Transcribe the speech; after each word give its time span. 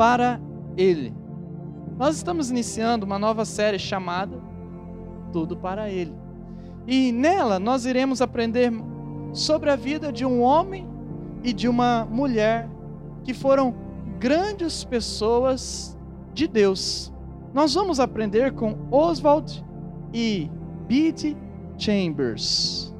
para 0.00 0.40
Ele. 0.78 1.14
Nós 1.98 2.16
estamos 2.16 2.50
iniciando 2.50 3.04
uma 3.04 3.18
nova 3.18 3.44
série 3.44 3.78
chamada 3.78 4.40
Tudo 5.30 5.58
para 5.58 5.90
Ele. 5.90 6.14
E 6.86 7.12
nela 7.12 7.58
nós 7.58 7.84
iremos 7.84 8.22
aprender 8.22 8.72
sobre 9.34 9.68
a 9.68 9.76
vida 9.76 10.10
de 10.10 10.24
um 10.24 10.40
homem 10.40 10.88
e 11.44 11.52
de 11.52 11.68
uma 11.68 12.06
mulher 12.06 12.66
que 13.24 13.34
foram 13.34 13.74
grandes 14.18 14.84
pessoas 14.84 15.94
de 16.32 16.48
Deus. 16.48 17.12
Nós 17.52 17.74
vamos 17.74 18.00
aprender 18.00 18.54
com 18.54 18.78
Oswald 18.90 19.62
e 20.14 20.50
Biddy 20.88 21.36
Chambers. 21.76 22.90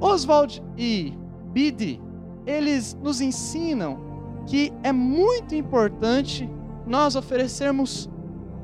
Oswald 0.00 0.64
e 0.74 1.12
Biddy, 1.52 2.00
eles 2.46 2.96
nos 3.02 3.20
ensinam 3.20 4.07
que 4.48 4.72
é 4.82 4.90
muito 4.92 5.54
importante 5.54 6.50
nós 6.86 7.14
oferecermos 7.14 8.08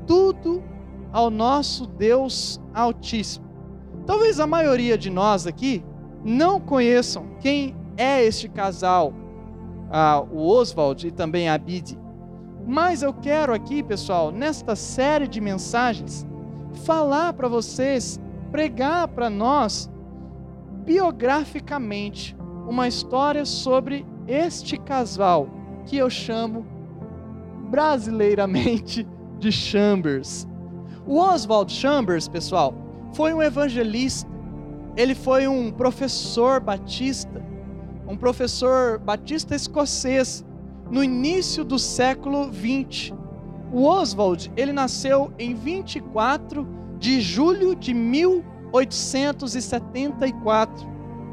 tudo 0.07 0.63
ao 1.13 1.29
nosso 1.29 1.85
Deus 1.85 2.59
Altíssimo. 2.73 3.45
Talvez 4.05 4.39
a 4.39 4.47
maioria 4.47 4.97
de 4.97 5.11
nós 5.11 5.45
aqui 5.45 5.85
não 6.23 6.59
conheçam 6.59 7.27
quem 7.39 7.75
é 7.97 8.23
este 8.23 8.49
casal, 8.49 9.13
o 10.31 10.47
Oswald 10.47 11.07
e 11.07 11.11
também 11.11 11.47
a 11.47 11.57
Biddy. 11.57 11.99
Mas 12.65 13.03
eu 13.03 13.13
quero 13.13 13.53
aqui, 13.53 13.83
pessoal, 13.83 14.31
nesta 14.31 14.75
série 14.75 15.27
de 15.27 15.39
mensagens, 15.39 16.25
falar 16.83 17.33
para 17.33 17.47
vocês, 17.47 18.19
pregar 18.51 19.07
para 19.09 19.29
nós, 19.29 19.87
biograficamente, 20.83 22.35
uma 22.67 22.87
história 22.87 23.45
sobre 23.45 24.03
este 24.27 24.77
casal, 24.79 25.47
que 25.85 25.97
eu 25.97 26.09
chamo 26.09 26.65
brasileiramente 27.69 29.07
de 29.39 29.51
Chambers. 29.51 30.47
O 31.05 31.19
Oswald 31.19 31.71
Chambers, 31.71 32.27
pessoal, 32.27 32.73
foi 33.13 33.31
um 33.33 33.41
evangelista, 33.41 34.29
ele 34.97 35.13
foi 35.13 35.47
um 35.47 35.71
professor 35.71 36.59
batista, 36.59 37.45
um 38.07 38.17
professor 38.17 38.97
batista 38.99 39.55
escocês, 39.55 40.43
no 40.89 41.03
início 41.03 41.63
do 41.63 41.77
século 41.79 42.51
20. 42.51 43.13
O 43.71 43.83
Oswald, 43.83 44.51
ele 44.55 44.71
nasceu 44.71 45.31
em 45.37 45.53
24 45.53 46.67
de 46.99 47.19
julho 47.19 47.75
de 47.75 47.93
1874, 47.93 50.87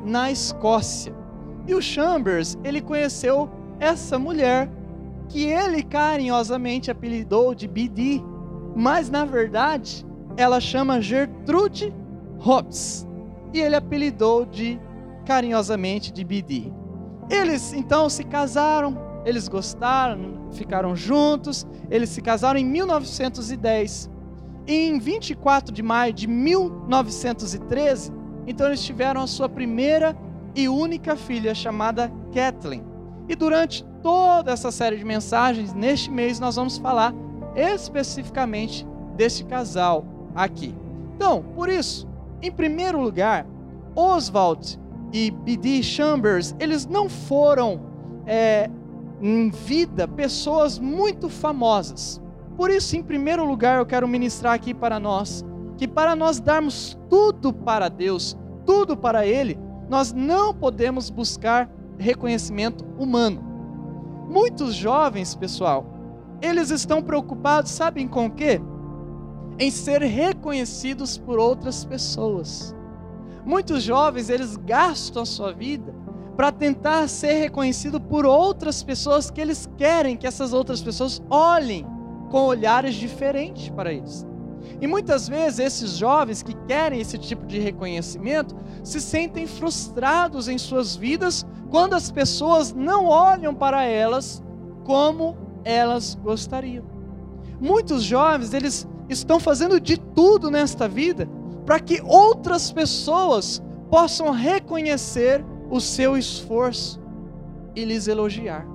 na 0.05 0.30
Escócia. 0.30 1.14
E 1.67 1.75
o 1.75 1.83
Chambers, 1.83 2.58
ele 2.64 2.80
conheceu 2.80 3.48
essa 3.83 4.17
mulher 4.17 4.71
que 5.29 5.45
ele 5.45 5.83
carinhosamente 5.83 6.89
apelidou 6.89 7.53
de 7.53 7.67
Bidi, 7.67 8.23
mas 8.77 9.11
na 9.11 9.25
verdade 9.25 10.07
ela 10.37 10.61
chama 10.61 11.01
Gertrude 11.01 11.93
Hobbs 12.39 13.05
e 13.53 13.59
ele 13.61 13.75
apelidou 13.75 14.47
de 14.47 14.81
carinhosamente 15.27 16.13
de 16.13 16.23
Bidi. 16.23 16.73
Eles 17.29 17.73
então 17.73 18.09
se 18.09 18.23
casaram, 18.23 18.97
eles 19.25 19.49
gostaram, 19.49 20.48
ficaram 20.53 20.95
juntos, 20.95 21.67
eles 21.91 22.11
se 22.11 22.23
casaram 22.23 22.61
em 22.61 22.65
1910. 22.65 24.09
E 24.65 24.75
em 24.75 25.01
24 25.01 25.75
de 25.75 25.83
maio 25.83 26.13
de 26.13 26.29
1913, 26.29 28.13
então 28.47 28.69
eles 28.69 28.85
tiveram 28.85 29.23
a 29.23 29.27
sua 29.27 29.48
primeira 29.48 30.17
e 30.55 30.69
única 30.69 31.17
filha 31.17 31.53
chamada 31.53 32.13
Kathleen. 32.33 32.92
E 33.29 33.35
durante 33.35 33.85
toda 34.03 34.51
essa 34.53 34.71
série 34.71 34.97
de 34.97 35.05
mensagens, 35.05 35.73
neste 35.73 36.11
mês 36.11 36.41
nós 36.41 36.57
vamos 36.57 36.79
falar 36.79 37.15
especificamente 37.55 38.87
deste 39.17 39.45
casal 39.45 40.05
aqui. 40.35 40.75
Então, 41.15 41.45
por 41.55 41.69
isso, 41.69 42.09
em 42.41 42.51
primeiro 42.51 43.01
lugar, 43.01 43.47
Oswald 43.95 44.79
e 45.13 45.31
B.D. 45.31 45.83
Chambers, 45.83 46.55
eles 46.59 46.87
não 46.87 47.09
foram 47.09 47.81
é, 48.27 48.71
em 49.21 49.51
vida 49.51 50.09
pessoas 50.09 50.79
muito 50.79 51.29
famosas. 51.29 52.21
Por 52.57 52.71
isso, 52.71 52.97
em 52.97 53.03
primeiro 53.03 53.45
lugar, 53.45 53.79
eu 53.79 53.87
quero 53.87 54.09
ministrar 54.09 54.55
aqui 54.55 54.75
para 54.75 54.99
nós 54.99 55.45
que 55.77 55.89
para 55.89 56.15
nós 56.15 56.39
darmos 56.39 56.99
tudo 57.09 57.53
para 57.53 57.89
Deus, 57.89 58.37
tudo 58.65 58.97
para 58.97 59.27
Ele, 59.27 59.59
nós 59.89 60.13
não 60.13 60.55
podemos 60.55 61.11
buscar 61.11 61.69
reconhecimento 61.98 62.85
humano. 62.98 63.42
Muitos 64.29 64.75
jovens, 64.75 65.35
pessoal, 65.35 65.86
eles 66.41 66.70
estão 66.70 67.03
preocupados, 67.03 67.70
sabem 67.70 68.08
com 68.08 68.27
o 68.27 68.30
quê? 68.30 68.61
Em 69.58 69.70
ser 69.70 70.03
reconhecidos 70.03 71.19
por 71.19 71.39
outras 71.39 71.85
pessoas. 71.85 72.75
Muitos 73.45 73.83
jovens, 73.83 74.29
eles 74.29 74.57
gastam 74.57 75.23
a 75.23 75.27
sua 75.27 75.53
vida 75.53 75.95
para 76.36 76.51
tentar 76.51 77.08
ser 77.08 77.35
reconhecido 77.35 78.01
por 78.01 78.24
outras 78.24 78.83
pessoas 78.83 79.30
que 79.30 79.41
eles 79.41 79.69
querem 79.77 80.17
que 80.17 80.27
essas 80.27 80.53
outras 80.53 80.80
pessoas 80.80 81.23
olhem 81.29 81.86
com 82.30 82.47
olhares 82.47 82.95
diferentes 82.95 83.69
para 83.69 83.92
eles. 83.92 84.27
E 84.83 84.87
muitas 84.89 85.29
vezes 85.29 85.61
esses 85.61 85.97
jovens 85.97 86.43
que 86.43 86.55
querem 86.67 87.01
esse 87.01 87.17
tipo 87.17 87.47
de 87.47 87.61
reconhecimento 87.61 88.57
se 88.83 89.01
sentem 89.01 89.47
frustrados 89.47 90.48
em 90.48 90.59
suas 90.59 90.97
vidas 90.97 91.47
quando 91.70 91.95
as 91.95 92.11
pessoas 92.11 92.73
não 92.73 93.07
olham 93.07 93.55
para 93.55 93.85
elas 93.85 94.42
como 94.83 95.37
elas 95.65 96.17
gostariam. 96.17 96.85
Muitos 97.61 98.03
jovens, 98.03 98.53
eles 98.53 98.89
estão 99.09 99.39
fazendo 99.39 99.79
de 99.79 99.97
tudo 99.97 100.51
nesta 100.51 100.89
vida 100.89 101.29
para 101.65 101.79
que 101.79 102.03
outras 102.05 102.73
pessoas 102.73 103.63
possam 103.89 104.33
reconhecer 104.33 105.45
o 105.71 105.81
seu 105.81 106.19
esforço 106.19 107.01
e 107.77 107.85
lhes 107.85 108.09
elogiar. 108.09 108.67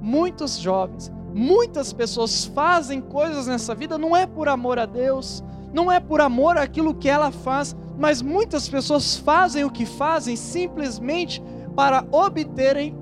Muitos 0.00 0.56
jovens, 0.56 1.10
muitas 1.34 1.92
pessoas 1.92 2.44
fazem 2.44 3.00
coisas 3.00 3.46
nessa 3.46 3.74
vida 3.74 3.96
não 3.96 4.16
é 4.16 4.26
por 4.26 4.48
amor 4.48 4.78
a 4.78 4.86
Deus, 4.86 5.42
não 5.72 5.90
é 5.90 5.98
por 5.98 6.20
amor 6.20 6.56
àquilo 6.56 6.94
que 6.94 7.08
ela 7.08 7.30
faz, 7.30 7.74
mas 7.98 8.20
muitas 8.20 8.68
pessoas 8.68 9.16
fazem 9.16 9.64
o 9.64 9.70
que 9.70 9.86
fazem 9.86 10.36
simplesmente 10.36 11.42
para 11.74 12.04
obterem 12.10 12.94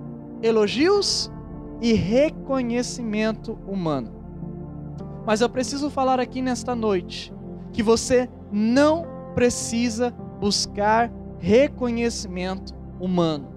elogios 0.42 1.30
e 1.80 1.92
reconhecimento 1.92 3.58
humano. 3.66 4.12
Mas 5.26 5.40
eu 5.40 5.48
preciso 5.48 5.90
falar 5.90 6.20
aqui 6.20 6.40
nesta 6.40 6.74
noite 6.74 7.32
que 7.72 7.82
você 7.82 8.28
não 8.52 9.06
precisa 9.34 10.10
buscar 10.40 11.10
reconhecimento 11.38 12.74
humano. 13.00 13.48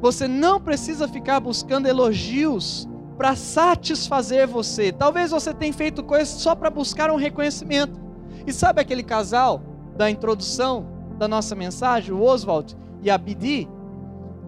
Você 0.00 0.26
não 0.26 0.60
precisa 0.60 1.06
ficar 1.06 1.40
buscando 1.40 1.86
elogios 1.86 2.88
para 3.22 3.36
satisfazer 3.36 4.48
você. 4.48 4.90
Talvez 4.90 5.30
você 5.30 5.54
tenha 5.54 5.72
feito 5.72 6.02
coisas 6.02 6.26
só 6.26 6.56
para 6.56 6.68
buscar 6.68 7.08
um 7.08 7.14
reconhecimento. 7.14 8.00
E 8.44 8.52
sabe 8.52 8.80
aquele 8.80 9.04
casal 9.04 9.62
da 9.96 10.10
introdução 10.10 10.88
da 11.20 11.28
nossa 11.28 11.54
mensagem, 11.54 12.12
o 12.12 12.20
Oswald 12.20 12.76
e 13.00 13.08
a 13.08 13.16
Bidi? 13.16 13.68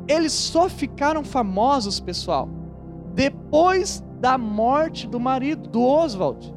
Eles 0.08 0.32
só 0.32 0.68
ficaram 0.68 1.22
famosos, 1.22 2.00
pessoal, 2.00 2.48
depois 3.14 4.02
da 4.18 4.36
morte 4.36 5.06
do 5.06 5.20
marido, 5.20 5.68
do 5.68 5.84
Oswald. 5.84 6.52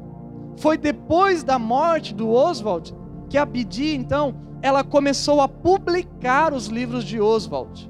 Foi 0.56 0.76
depois 0.76 1.44
da 1.44 1.56
morte 1.56 2.12
do 2.12 2.32
Oswald 2.32 2.92
que 3.30 3.38
a 3.38 3.46
Bidi, 3.46 3.94
então, 3.94 4.34
ela 4.60 4.82
começou 4.82 5.40
a 5.40 5.46
publicar 5.46 6.52
os 6.52 6.66
livros 6.66 7.04
de 7.04 7.20
Oswald. 7.20 7.88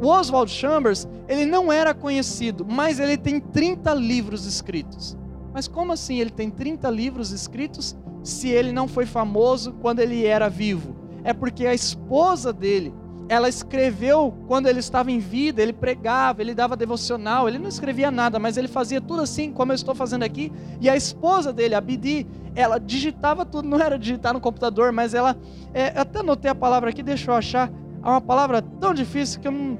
O 0.00 0.08
Oswald 0.08 0.50
Chambers, 0.50 1.08
ele 1.28 1.46
não 1.46 1.72
era 1.72 1.94
conhecido, 1.94 2.66
mas 2.68 2.98
ele 2.98 3.16
tem 3.16 3.40
30 3.40 3.94
livros 3.94 4.44
escritos. 4.46 5.16
Mas 5.52 5.68
como 5.68 5.92
assim 5.92 6.18
ele 6.18 6.30
tem 6.30 6.50
30 6.50 6.90
livros 6.90 7.30
escritos 7.30 7.96
se 8.24 8.48
ele 8.48 8.72
não 8.72 8.88
foi 8.88 9.06
famoso 9.06 9.72
quando 9.80 10.00
ele 10.00 10.26
era 10.26 10.48
vivo? 10.48 10.96
É 11.22 11.32
porque 11.32 11.66
a 11.66 11.72
esposa 11.72 12.52
dele, 12.52 12.92
ela 13.28 13.48
escreveu 13.48 14.34
quando 14.46 14.66
ele 14.66 14.80
estava 14.80 15.10
em 15.10 15.18
vida, 15.18 15.62
ele 15.62 15.72
pregava, 15.72 16.42
ele 16.42 16.54
dava 16.54 16.76
devocional, 16.76 17.48
ele 17.48 17.58
não 17.58 17.68
escrevia 17.68 18.10
nada, 18.10 18.38
mas 18.38 18.56
ele 18.56 18.68
fazia 18.68 19.00
tudo 19.00 19.22
assim 19.22 19.52
como 19.52 19.72
eu 19.72 19.76
estou 19.76 19.94
fazendo 19.94 20.24
aqui. 20.24 20.52
E 20.80 20.90
a 20.90 20.96
esposa 20.96 21.52
dele, 21.52 21.74
a 21.74 21.80
Bidi, 21.80 22.26
ela 22.54 22.78
digitava 22.78 23.44
tudo, 23.44 23.68
não 23.68 23.78
era 23.80 23.98
digitar 23.98 24.34
no 24.34 24.40
computador, 24.40 24.92
mas 24.92 25.14
ela, 25.14 25.36
é, 25.72 25.98
até 25.98 26.18
anotei 26.18 26.50
a 26.50 26.54
palavra 26.54 26.90
aqui, 26.90 27.02
deixa 27.02 27.30
eu 27.30 27.34
achar, 27.34 27.70
é 28.04 28.08
uma 28.08 28.20
palavra 28.20 28.60
tão 28.60 28.92
difícil 28.92 29.40
que 29.40 29.48
eu 29.48 29.52
não. 29.52 29.78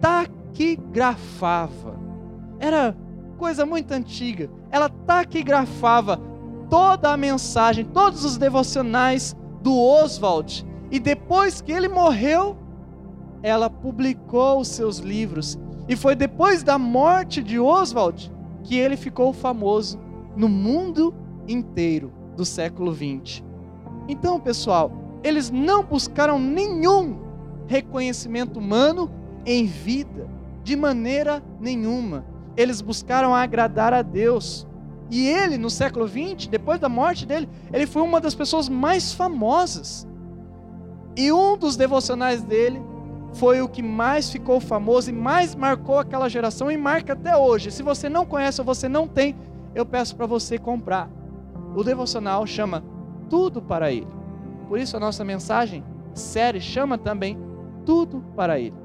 taquigrafava. 0.00 1.98
Era 2.58 2.96
coisa 3.36 3.66
muito 3.66 3.92
antiga. 3.92 4.48
Ela 4.70 4.88
taquigrafava 4.88 6.18
toda 6.70 7.12
a 7.12 7.16
mensagem, 7.16 7.84
todos 7.84 8.24
os 8.24 8.38
devocionais 8.38 9.36
do 9.62 9.78
Oswald. 9.78 10.66
E 10.90 10.98
depois 10.98 11.60
que 11.60 11.70
ele 11.70 11.88
morreu, 11.88 12.56
ela 13.42 13.68
publicou 13.68 14.60
os 14.60 14.68
seus 14.68 14.98
livros. 14.98 15.58
E 15.86 15.94
foi 15.94 16.14
depois 16.14 16.62
da 16.62 16.78
morte 16.78 17.42
de 17.42 17.60
Oswald 17.60 18.32
que 18.64 18.76
ele 18.76 18.96
ficou 18.96 19.32
famoso 19.32 19.98
no 20.34 20.48
mundo 20.48 21.14
inteiro 21.46 22.12
do 22.36 22.44
século 22.44 22.92
20. 22.92 23.44
Então, 24.08 24.40
pessoal, 24.40 24.90
eles 25.22 25.50
não 25.50 25.82
buscaram 25.84 26.38
nenhum 26.38 27.27
reconhecimento 27.68 28.58
humano 28.58 29.10
em 29.46 29.66
vida, 29.66 30.26
de 30.64 30.74
maneira 30.74 31.42
nenhuma. 31.60 32.24
Eles 32.56 32.80
buscaram 32.80 33.34
agradar 33.34 33.92
a 33.94 34.02
Deus. 34.02 34.66
E 35.10 35.28
ele, 35.28 35.56
no 35.56 35.70
século 35.70 36.06
20, 36.06 36.48
depois 36.48 36.80
da 36.80 36.88
morte 36.88 37.24
dele, 37.24 37.48
ele 37.72 37.86
foi 37.86 38.02
uma 38.02 38.20
das 38.20 38.34
pessoas 38.34 38.68
mais 38.68 39.12
famosas. 39.12 40.06
E 41.16 41.30
um 41.30 41.56
dos 41.56 41.76
devocionais 41.76 42.42
dele 42.42 42.82
foi 43.34 43.60
o 43.60 43.68
que 43.68 43.82
mais 43.82 44.30
ficou 44.30 44.60
famoso 44.60 45.10
e 45.10 45.12
mais 45.12 45.54
marcou 45.54 45.98
aquela 45.98 46.28
geração 46.28 46.70
e 46.70 46.76
marca 46.76 47.12
até 47.12 47.36
hoje. 47.36 47.70
Se 47.70 47.82
você 47.82 48.08
não 48.08 48.26
conhece 48.26 48.60
ou 48.60 48.64
você 48.64 48.88
não 48.88 49.06
tem, 49.06 49.36
eu 49.74 49.86
peço 49.86 50.16
para 50.16 50.26
você 50.26 50.58
comprar. 50.58 51.10
O 51.76 51.84
devocional 51.84 52.46
chama 52.46 52.82
Tudo 53.28 53.60
para 53.60 53.92
Ele. 53.92 54.06
Por 54.68 54.78
isso 54.78 54.96
a 54.96 55.00
nossa 55.00 55.24
mensagem 55.24 55.84
série 56.14 56.60
chama 56.60 56.98
também 56.98 57.38
Tudo 57.88 58.22
para 58.36 58.60
Ele. 58.60 58.76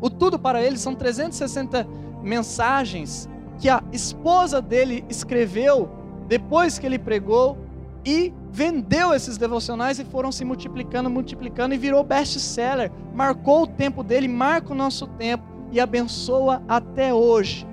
O 0.00 0.10
Tudo 0.10 0.36
para 0.36 0.60
Ele 0.60 0.76
são 0.76 0.96
360 0.96 1.86
mensagens 2.24 3.28
que 3.56 3.68
a 3.68 3.80
esposa 3.92 4.60
dele 4.60 5.04
escreveu 5.08 5.88
depois 6.26 6.76
que 6.76 6.84
ele 6.84 6.98
pregou 6.98 7.56
e 8.04 8.34
vendeu 8.50 9.14
esses 9.14 9.38
devocionais 9.38 10.00
e 10.00 10.04
foram 10.04 10.32
se 10.32 10.44
multiplicando, 10.44 11.08
multiplicando 11.08 11.72
e 11.72 11.78
virou 11.78 12.02
best-seller. 12.02 12.90
Marcou 13.14 13.62
o 13.62 13.66
tempo 13.68 14.02
dele, 14.02 14.26
marca 14.26 14.72
o 14.72 14.76
nosso 14.76 15.06
tempo 15.06 15.44
e 15.70 15.78
abençoa 15.78 16.60
até 16.68 17.14
hoje. 17.14 17.64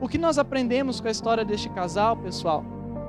O 0.00 0.08
que 0.08 0.18
nós 0.18 0.36
aprendemos 0.36 1.00
com 1.00 1.06
a 1.06 1.12
história 1.12 1.44
deste 1.44 1.68
casal, 1.68 2.16
pessoal, 2.16 2.64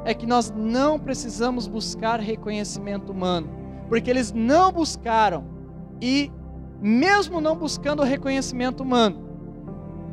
é 0.06 0.14
que 0.14 0.28
nós 0.28 0.54
não 0.56 1.00
precisamos 1.00 1.68
buscar 1.68 2.20
reconhecimento 2.20 3.12
humano, 3.12 3.50
porque 3.90 4.12
eles 4.12 4.32
não 4.32 4.72
buscaram 4.72 5.44
e 6.00 6.32
mesmo 6.82 7.42
não 7.42 7.56
buscando 7.56 8.02
o 8.02 8.06
reconhecimento 8.06 8.84
humano, 8.84 9.28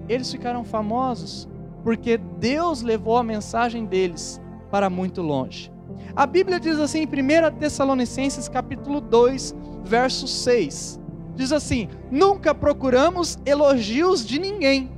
eles 0.08 0.30
ficaram 0.30 0.64
famosos 0.64 1.48
porque 1.82 2.16
Deus 2.16 2.82
levou 2.82 3.18
a 3.18 3.22
mensagem 3.22 3.84
deles 3.84 4.40
para 4.70 4.88
muito 4.88 5.20
longe. 5.20 5.70
A 6.16 6.26
Bíblia 6.26 6.58
diz 6.58 6.78
assim 6.78 7.00
em 7.00 7.06
1 7.06 7.58
Tessalonicenses 7.58 8.48
capítulo 8.48 9.00
2, 9.00 9.54
verso 9.84 10.26
6. 10.26 11.00
Diz 11.36 11.52
assim: 11.52 11.88
Nunca 12.10 12.54
procuramos 12.54 13.38
elogios 13.44 14.24
de 14.24 14.38
ninguém, 14.38 14.90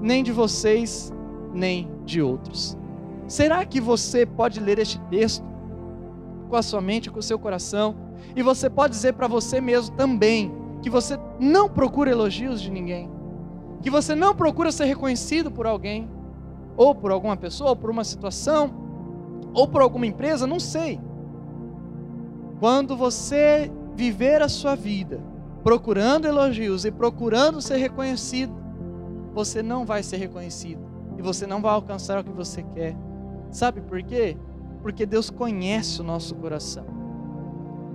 nem 0.00 0.24
de 0.24 0.32
vocês, 0.32 1.12
nem 1.54 1.88
de 2.04 2.20
outros. 2.20 2.76
Será 3.28 3.64
que 3.64 3.80
você 3.80 4.26
pode 4.26 4.58
ler 4.58 4.78
este 4.80 4.98
texto 5.02 5.44
com 6.48 6.56
a 6.56 6.62
sua 6.62 6.80
mente, 6.80 7.10
com 7.10 7.20
o 7.20 7.22
seu 7.22 7.38
coração, 7.38 7.94
e 8.34 8.42
você 8.42 8.68
pode 8.68 8.94
dizer 8.94 9.12
para 9.12 9.28
você 9.28 9.60
mesmo 9.60 9.94
também 9.94 10.52
que 10.82 10.90
você 10.90 11.18
não 11.38 11.68
procura 11.68 12.10
elogios 12.10 12.60
de 12.60 12.70
ninguém, 12.70 13.10
que 13.82 13.90
você 13.90 14.14
não 14.14 14.34
procura 14.34 14.72
ser 14.72 14.84
reconhecido 14.84 15.50
por 15.50 15.66
alguém, 15.66 16.08
ou 16.76 16.94
por 16.94 17.10
alguma 17.10 17.36
pessoa, 17.36 17.70
ou 17.70 17.76
por 17.76 17.90
uma 17.90 18.04
situação, 18.04 18.70
ou 19.52 19.68
por 19.68 19.82
alguma 19.82 20.06
empresa, 20.06 20.46
não 20.46 20.60
sei. 20.60 21.00
Quando 22.58 22.96
você 22.96 23.70
viver 23.94 24.42
a 24.42 24.48
sua 24.48 24.74
vida 24.74 25.20
procurando 25.62 26.26
elogios 26.26 26.84
e 26.84 26.90
procurando 26.90 27.60
ser 27.60 27.76
reconhecido, 27.76 28.52
você 29.34 29.62
não 29.62 29.84
vai 29.84 30.02
ser 30.02 30.16
reconhecido 30.16 30.80
e 31.18 31.22
você 31.22 31.46
não 31.46 31.60
vai 31.60 31.72
alcançar 31.72 32.20
o 32.20 32.24
que 32.24 32.30
você 32.30 32.62
quer. 32.62 32.96
Sabe 33.50 33.80
por 33.80 34.02
quê? 34.02 34.36
Porque 34.82 35.04
Deus 35.04 35.28
conhece 35.28 36.00
o 36.00 36.04
nosso 36.04 36.34
coração. 36.34 36.99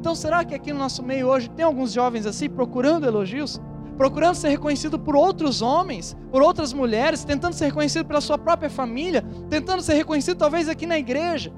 Então, 0.06 0.14
será 0.14 0.46
que 0.46 0.54
aqui 0.54 0.72
no 0.72 0.78
nosso 0.78 1.02
meio 1.02 1.28
hoje 1.28 1.50
tem 1.50 1.66
alguns 1.66 1.92
jovens 1.92 2.28
assim 2.28 2.48
procurando 2.48 3.08
elogios? 3.08 3.60
procurando 3.98 4.36
ser 4.36 4.50
reconhecido 4.50 5.00
por 5.00 5.16
outros 5.16 5.64
homens, 5.64 6.16
por 6.30 6.44
outras 6.44 6.74
mulheres, 6.74 7.24
tentando 7.24 7.54
ser 7.54 7.66
reconhecido 7.66 8.06
pela 8.06 8.22
sua 8.22 8.38
própria 8.38 8.70
família, 8.70 9.24
tentando 9.50 9.82
ser 9.82 9.94
reconhecido 9.96 10.38
talvez 10.38 10.70
aqui 10.70 10.86
na 10.86 11.00
igreja. 11.00 11.52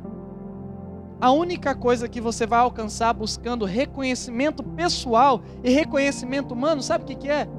A 1.20 1.32
única 1.32 1.76
coisa 1.76 2.08
que 2.08 2.22
você 2.22 2.46
vai 2.46 2.60
alcançar 2.60 3.12
buscando 3.12 3.66
reconhecimento 3.66 4.64
pessoal 4.64 5.42
e 5.62 5.70
reconhecimento 5.70 6.54
humano, 6.54 6.82
sabe 6.82 7.04
o 7.04 7.08
que, 7.08 7.16
que 7.16 7.30
é? 7.30 7.50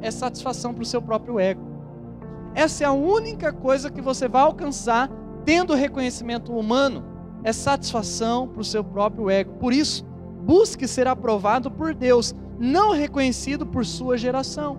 É 0.00 0.10
satisfação 0.10 0.74
para 0.74 0.82
o 0.82 0.86
seu 0.86 1.00
próprio 1.00 1.38
ego. 1.38 1.62
Essa 2.52 2.82
é 2.82 2.86
a 2.86 2.92
única 2.92 3.52
coisa 3.52 3.90
que 3.90 4.00
você 4.00 4.26
vai 4.26 4.42
alcançar 4.42 5.08
tendo 5.44 5.74
reconhecimento 5.74 6.52
humano, 6.52 7.04
é 7.44 7.52
satisfação 7.52 8.48
para 8.48 8.60
o 8.60 8.64
seu 8.64 8.82
próprio 8.82 9.30
ego. 9.30 9.52
Por 9.60 9.72
isso, 9.72 10.05
busque 10.46 10.86
ser 10.86 11.08
aprovado 11.08 11.72
por 11.72 11.92
Deus, 11.92 12.32
não 12.56 12.92
reconhecido 12.92 13.66
por 13.66 13.84
sua 13.84 14.16
geração. 14.16 14.78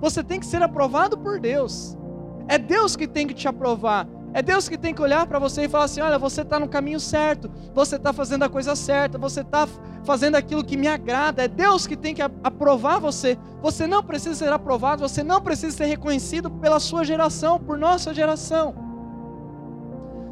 Você 0.00 0.22
tem 0.22 0.38
que 0.38 0.46
ser 0.46 0.62
aprovado 0.62 1.18
por 1.18 1.40
Deus. 1.40 1.98
É 2.46 2.56
Deus 2.56 2.94
que 2.94 3.08
tem 3.08 3.26
que 3.26 3.34
te 3.34 3.48
aprovar. 3.48 4.06
É 4.32 4.40
Deus 4.40 4.68
que 4.68 4.78
tem 4.78 4.94
que 4.94 5.02
olhar 5.02 5.26
para 5.26 5.40
você 5.40 5.64
e 5.64 5.68
falar 5.68 5.84
assim: 5.86 6.00
olha, 6.00 6.18
você 6.18 6.42
está 6.42 6.60
no 6.60 6.68
caminho 6.68 7.00
certo, 7.00 7.50
você 7.74 7.96
está 7.96 8.12
fazendo 8.12 8.44
a 8.44 8.48
coisa 8.48 8.76
certa, 8.76 9.18
você 9.18 9.40
está 9.40 9.66
fazendo 10.04 10.36
aquilo 10.36 10.64
que 10.64 10.76
me 10.76 10.86
agrada. 10.86 11.42
É 11.42 11.48
Deus 11.48 11.84
que 11.84 11.96
tem 11.96 12.14
que 12.14 12.22
aprovar 12.22 13.00
você. 13.00 13.36
Você 13.60 13.88
não 13.88 14.04
precisa 14.04 14.36
ser 14.36 14.52
aprovado, 14.52 15.06
você 15.06 15.24
não 15.24 15.40
precisa 15.40 15.76
ser 15.76 15.86
reconhecido 15.86 16.48
pela 16.48 16.78
sua 16.78 17.02
geração, 17.02 17.58
por 17.58 17.76
nossa 17.76 18.14
geração. 18.14 18.72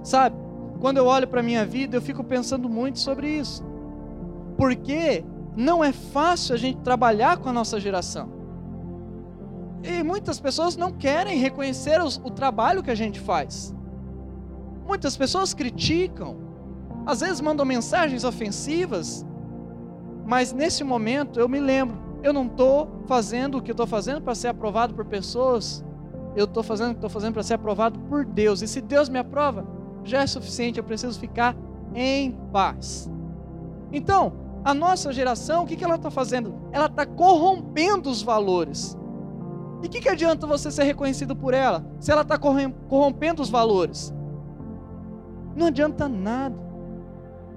Sabe, 0.05 0.37
quando 0.81 0.99
eu 0.99 1.07
olho 1.07 1.27
para 1.27 1.41
a 1.41 1.43
minha 1.43 1.67
vida, 1.67 1.97
eu 1.97 2.01
fico 2.01 2.23
pensando 2.23 2.69
muito 2.69 3.01
sobre 3.01 3.29
isso. 3.29 3.68
Porque 4.59 5.25
não 5.57 5.83
é 5.83 5.93
fácil 5.93 6.55
a 6.55 6.59
gente 6.59 6.81
trabalhar 6.81 7.39
com 7.39 7.49
a 7.49 7.53
nossa 7.53 7.81
geração. 7.81 8.29
E 9.83 10.03
muitas 10.03 10.41
pessoas 10.41 10.77
não 10.77 10.93
querem 10.93 11.39
reconhecer 11.39 12.03
os, 12.03 12.21
o 12.23 12.31
trabalho 12.31 12.83
que 12.83 12.91
a 12.91 12.95
gente 12.95 13.21
faz. 13.21 13.75
Muitas 14.87 15.17
pessoas 15.17 15.55
criticam, 15.55 16.37
às 17.07 17.21
vezes 17.21 17.41
mandam 17.41 17.65
mensagens 17.65 18.25
ofensivas, 18.25 19.25
mas 20.27 20.53
nesse 20.53 20.83
momento 20.83 21.39
eu 21.39 21.49
me 21.49 21.61
lembro, 21.61 21.97
eu 22.23 22.33
não 22.33 22.47
estou 22.47 23.03
fazendo 23.07 23.59
o 23.59 23.63
que 23.63 23.71
estou 23.71 23.87
fazendo 23.87 24.21
para 24.21 24.35
ser 24.35 24.49
aprovado 24.49 24.93
por 24.93 25.05
pessoas, 25.05 25.85
eu 26.35 26.45
estou 26.45 26.63
fazendo 26.63 26.89
o 26.89 26.91
que 26.91 26.99
estou 26.99 27.11
fazendo 27.11 27.35
para 27.35 27.43
ser 27.43 27.55
aprovado 27.55 27.99
por 28.01 28.25
Deus. 28.25 28.61
E 28.61 28.67
se 28.67 28.81
Deus 28.81 29.09
me 29.09 29.19
aprova, 29.19 29.67
já 30.05 30.23
é 30.23 30.27
suficiente, 30.27 30.79
eu 30.79 30.85
preciso 30.85 31.19
ficar 31.19 31.57
em 31.95 32.33
paz. 32.53 33.09
Então, 33.93 34.48
a 34.69 34.75
nossa 34.75 35.11
geração, 35.15 35.65
o 35.65 35.67
que, 35.67 35.83
ela 35.83 35.95
está 35.95 36.11
fazendo? 36.11 36.55
Ela 36.71 36.85
está 36.85 37.07
corrompendo 37.07 38.11
os 38.11 38.21
valores. 38.21 38.95
E 39.83 39.87
o 39.87 39.89
que, 39.89 39.99
que 39.99 40.11
adianta 40.11 40.47
você 40.47 40.71
ser 40.71 40.83
reconhecido 40.83 41.35
por 41.35 41.55
ela, 41.55 41.87
se 41.99 42.13
ela 42.13 42.21
está 42.21 42.37
corrompendo 42.37 43.41
os 43.41 43.49
valores? 43.49 44.13
Não 45.57 45.69
adianta 45.69 46.07
nada. 46.07 46.55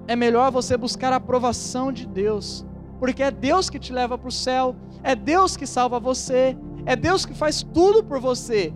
É 0.08 0.16
melhor 0.16 0.50
você 0.50 0.74
buscar 0.74 1.12
a 1.12 1.16
aprovação 1.16 1.92
de 1.92 2.06
Deus, 2.06 2.64
porque 2.98 3.22
é 3.22 3.30
Deus 3.30 3.68
que 3.68 3.78
te 3.78 3.92
leva 3.92 4.16
para 4.16 4.28
o 4.28 4.32
céu, 4.32 4.74
é 5.02 5.14
Deus 5.14 5.54
que 5.54 5.66
salva 5.66 6.00
você, 6.00 6.56
é 6.86 6.96
Deus 6.96 7.26
que 7.26 7.34
faz 7.34 7.62
tudo 7.62 8.02
por 8.02 8.20
você. 8.20 8.72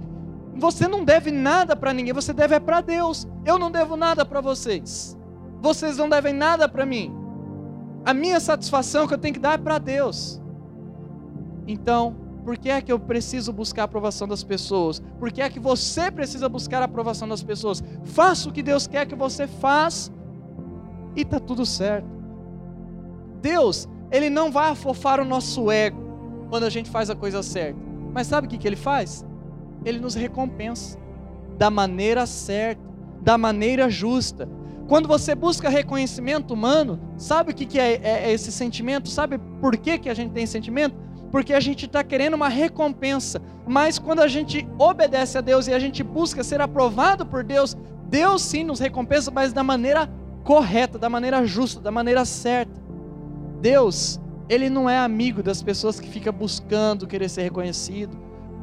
Você 0.57 0.87
não 0.87 1.07
deve 1.07 1.31
nada 1.31 1.75
para 1.75 1.95
ninguém, 1.95 2.13
você 2.13 2.35
deve 2.35 2.55
é 2.55 2.61
para 2.61 2.83
Deus. 2.83 3.27
Eu 3.47 3.59
não 3.59 3.71
devo 3.71 3.97
nada 3.97 4.27
para 4.27 4.43
vocês. 4.43 5.17
Vocês 5.63 5.97
não 5.97 6.07
devem 6.07 6.35
nada 6.35 6.69
para 6.69 6.85
mim. 6.85 7.25
A 8.07 8.15
minha 8.15 8.39
satisfação 8.39 9.09
que 9.09 9.15
eu 9.15 9.19
tenho 9.19 9.35
que 9.35 9.41
dar 9.41 9.55
é 9.55 9.59
para 9.59 9.79
Deus. 9.79 10.41
Então, 11.67 12.15
por 12.45 12.57
que 12.57 12.71
é 12.71 12.81
que 12.81 12.93
eu 12.93 13.01
preciso 13.01 13.53
buscar 13.53 13.83
a 13.83 13.85
aprovação 13.87 14.29
das 14.29 14.45
pessoas? 14.45 15.03
Por 15.19 15.33
que 15.33 15.43
é 15.43 15.51
que 15.51 15.59
você 15.59 16.09
precisa 16.09 16.49
buscar 16.49 16.81
a 16.81 16.85
aprovação 16.85 17.27
das 17.27 17.43
pessoas? 17.43 17.83
Faça 18.05 18.49
o 18.49 18.53
que 18.53 18.63
Deus 18.63 18.87
quer 18.87 19.07
que 19.07 19.17
você 19.17 19.49
faça 19.49 20.13
e 21.17 21.25
tá 21.25 21.41
tudo 21.41 21.67
certo. 21.67 22.07
Deus, 23.43 23.89
ele 24.13 24.31
não 24.31 24.53
vai 24.53 24.71
afofar 24.71 25.19
o 25.19 25.25
nosso 25.25 25.69
ego 25.69 25.99
quando 26.49 26.63
a 26.63 26.71
gente 26.71 26.89
faz 26.89 27.11
a 27.11 27.17
coisa 27.17 27.43
certa. 27.43 27.81
Mas 28.15 28.29
sabe 28.29 28.47
o 28.47 28.51
que, 28.51 28.57
que 28.57 28.69
ele 28.69 28.77
faz? 28.77 29.27
Ele 29.85 29.99
nos 29.99 30.15
recompensa 30.15 30.97
da 31.59 31.71
maneira 31.71 32.25
certa, 32.25 32.81
da 33.21 33.37
maneira 33.37 33.91
justa. 33.91 34.49
Quando 34.89 35.09
você 35.09 35.35
busca 35.35 35.69
reconhecimento 35.69 36.55
humano, 36.55 37.01
sabe 37.17 37.51
o 37.51 37.55
que, 37.55 37.79
é, 37.79 37.95
é, 37.95 38.29
é 38.29 38.33
esse 38.33 38.53
sentimento? 38.53 39.09
Sabe 39.09 39.39
por 39.61 39.77
que, 39.77 39.99
que 39.99 40.09
a 40.09 40.15
gente 40.15 40.31
tem 40.33 40.45
esse 40.45 40.53
sentimento? 40.53 40.95
Porque 41.33 41.53
a 41.53 41.61
gente 41.61 41.87
está 41.87 42.05
querendo 42.05 42.35
uma 42.35 42.49
recompensa. 42.49 43.43
Mas 43.67 43.99
quando 43.99 44.21
a 44.21 44.29
gente 44.29 44.67
obedece 44.79 45.37
a 45.37 45.41
Deus 45.41 45.67
e 45.67 45.75
a 45.75 45.79
gente 45.79 46.05
busca 46.05 46.45
ser 46.45 46.61
aprovado 46.61 47.27
por 47.27 47.43
Deus, 47.43 47.77
Deus 48.09 48.43
sim 48.43 48.63
nos 48.63 48.79
recompensa, 48.79 49.31
mas 49.31 49.53
da 49.53 49.65
maneira 49.65 50.09
correta, 50.45 50.97
da 50.97 51.11
maneira 51.11 51.45
justa, 51.45 51.81
da 51.81 51.91
maneira 51.91 52.25
certa. 52.25 52.81
Deus, 53.61 54.21
Ele 54.49 54.71
não 54.71 54.89
é 54.89 54.97
amigo 54.97 55.43
das 55.43 55.61
pessoas 55.63 55.99
que 55.99 56.09
ficam 56.09 56.33
buscando 56.33 57.09
querer 57.09 57.29
ser 57.29 57.43
reconhecido, 57.43 58.17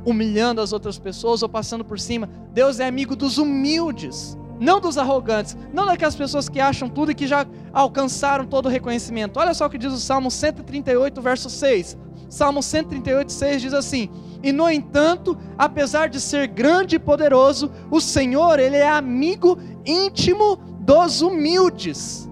humilhando 0.06 0.62
as 0.62 0.72
outras 0.72 0.98
pessoas 0.98 1.44
ou 1.44 1.50
passando 1.50 1.84
por 1.84 2.00
cima. 2.00 2.30
Deus 2.54 2.80
é 2.80 2.88
amigo 2.88 3.14
dos 3.14 3.38
humildes, 3.38 4.38
não 4.64 4.80
dos 4.80 4.98
arrogantes, 4.98 5.58
não 5.74 5.86
daquelas 5.86 6.16
pessoas 6.16 6.48
que 6.48 6.60
acham 6.60 6.88
tudo 6.88 7.12
e 7.12 7.16
que 7.16 7.28
já 7.28 7.46
alcançaram 7.74 8.46
todo 8.46 8.68
o 8.68 8.70
reconhecimento. 8.70 9.38
Olha 9.38 9.54
só 9.54 9.66
o 9.66 9.70
que 9.70 9.78
diz 9.78 9.92
o 9.92 10.00
Salmo 10.00 10.32
138, 10.32 11.22
verso 11.22 11.50
6. 11.50 11.98
Salmo 12.30 12.64
138, 12.64 13.30
6 13.30 13.62
diz 13.62 13.74
assim: 13.74 14.10
E 14.42 14.54
no 14.54 14.70
entanto, 14.70 15.38
apesar 15.58 16.08
de 16.08 16.20
ser 16.22 16.48
grande 16.48 16.96
e 16.96 17.00
poderoso, 17.00 17.70
o 17.92 18.00
Senhor, 18.00 18.58
Ele 18.58 18.78
é 18.78 18.88
amigo 18.88 19.58
íntimo 19.86 20.56
dos 20.80 21.22
humildes. 21.22 22.30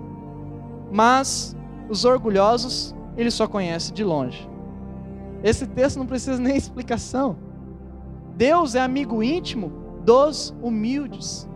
Mas 0.89 1.55
os 1.89 2.05
orgulhosos, 2.05 2.95
Ele 3.17 3.29
só 3.29 3.45
conhece 3.45 3.91
de 3.91 4.05
longe. 4.05 4.49
Esse 5.43 5.67
texto 5.67 5.97
não 5.97 6.05
precisa 6.05 6.39
nem 6.39 6.55
explicação. 6.57 7.35
Deus 8.37 8.73
é 8.73 8.79
amigo 8.79 9.21
íntimo 9.21 9.69
dos 10.05 10.55
humildes, 10.61 11.47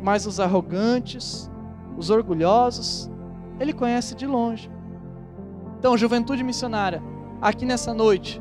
mas 0.00 0.26
os 0.26 0.38
arrogantes, 0.40 1.50
os 1.96 2.10
orgulhosos, 2.10 3.10
Ele 3.58 3.72
conhece 3.72 4.14
de 4.14 4.26
longe. 4.26 4.70
Então, 5.78 5.96
juventude 5.96 6.42
missionária, 6.42 7.02
aqui 7.40 7.64
nessa 7.64 7.92
noite, 7.92 8.40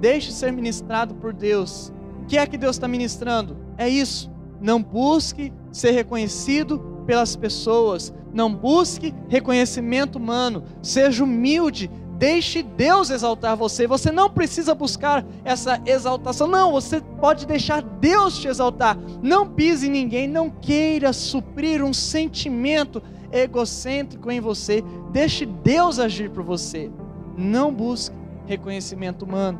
deixe 0.00 0.32
ser 0.32 0.52
ministrado 0.52 1.14
por 1.14 1.32
Deus. 1.32 1.92
O 2.22 2.26
que 2.26 2.38
é 2.38 2.46
que 2.46 2.58
Deus 2.58 2.76
está 2.76 2.88
ministrando? 2.88 3.56
É 3.76 3.88
isso. 3.88 4.30
Não 4.60 4.82
busque 4.82 5.52
ser 5.72 5.90
reconhecido 5.92 6.78
pelas 7.06 7.36
pessoas. 7.36 8.12
Não 8.32 8.54
busque 8.54 9.14
reconhecimento 9.28 10.16
humano. 10.16 10.64
Seja 10.82 11.24
humilde. 11.24 11.90
Deixe 12.20 12.62
Deus 12.62 13.08
exaltar 13.08 13.56
você. 13.56 13.86
Você 13.86 14.12
não 14.12 14.28
precisa 14.28 14.74
buscar 14.74 15.24
essa 15.42 15.80
exaltação. 15.86 16.46
Não, 16.46 16.70
você 16.70 17.00
pode 17.18 17.46
deixar 17.46 17.80
Deus 17.80 18.38
te 18.38 18.46
exaltar. 18.46 18.94
Não 19.22 19.48
pise 19.48 19.88
ninguém. 19.88 20.28
Não 20.28 20.50
queira 20.50 21.14
suprir 21.14 21.82
um 21.82 21.94
sentimento 21.94 23.02
egocêntrico 23.32 24.30
em 24.30 24.38
você. 24.38 24.84
Deixe 25.10 25.46
Deus 25.46 25.98
agir 25.98 26.28
por 26.30 26.42
você. 26.42 26.90
Não 27.38 27.72
busque 27.72 28.14
reconhecimento 28.44 29.24
humano. 29.24 29.58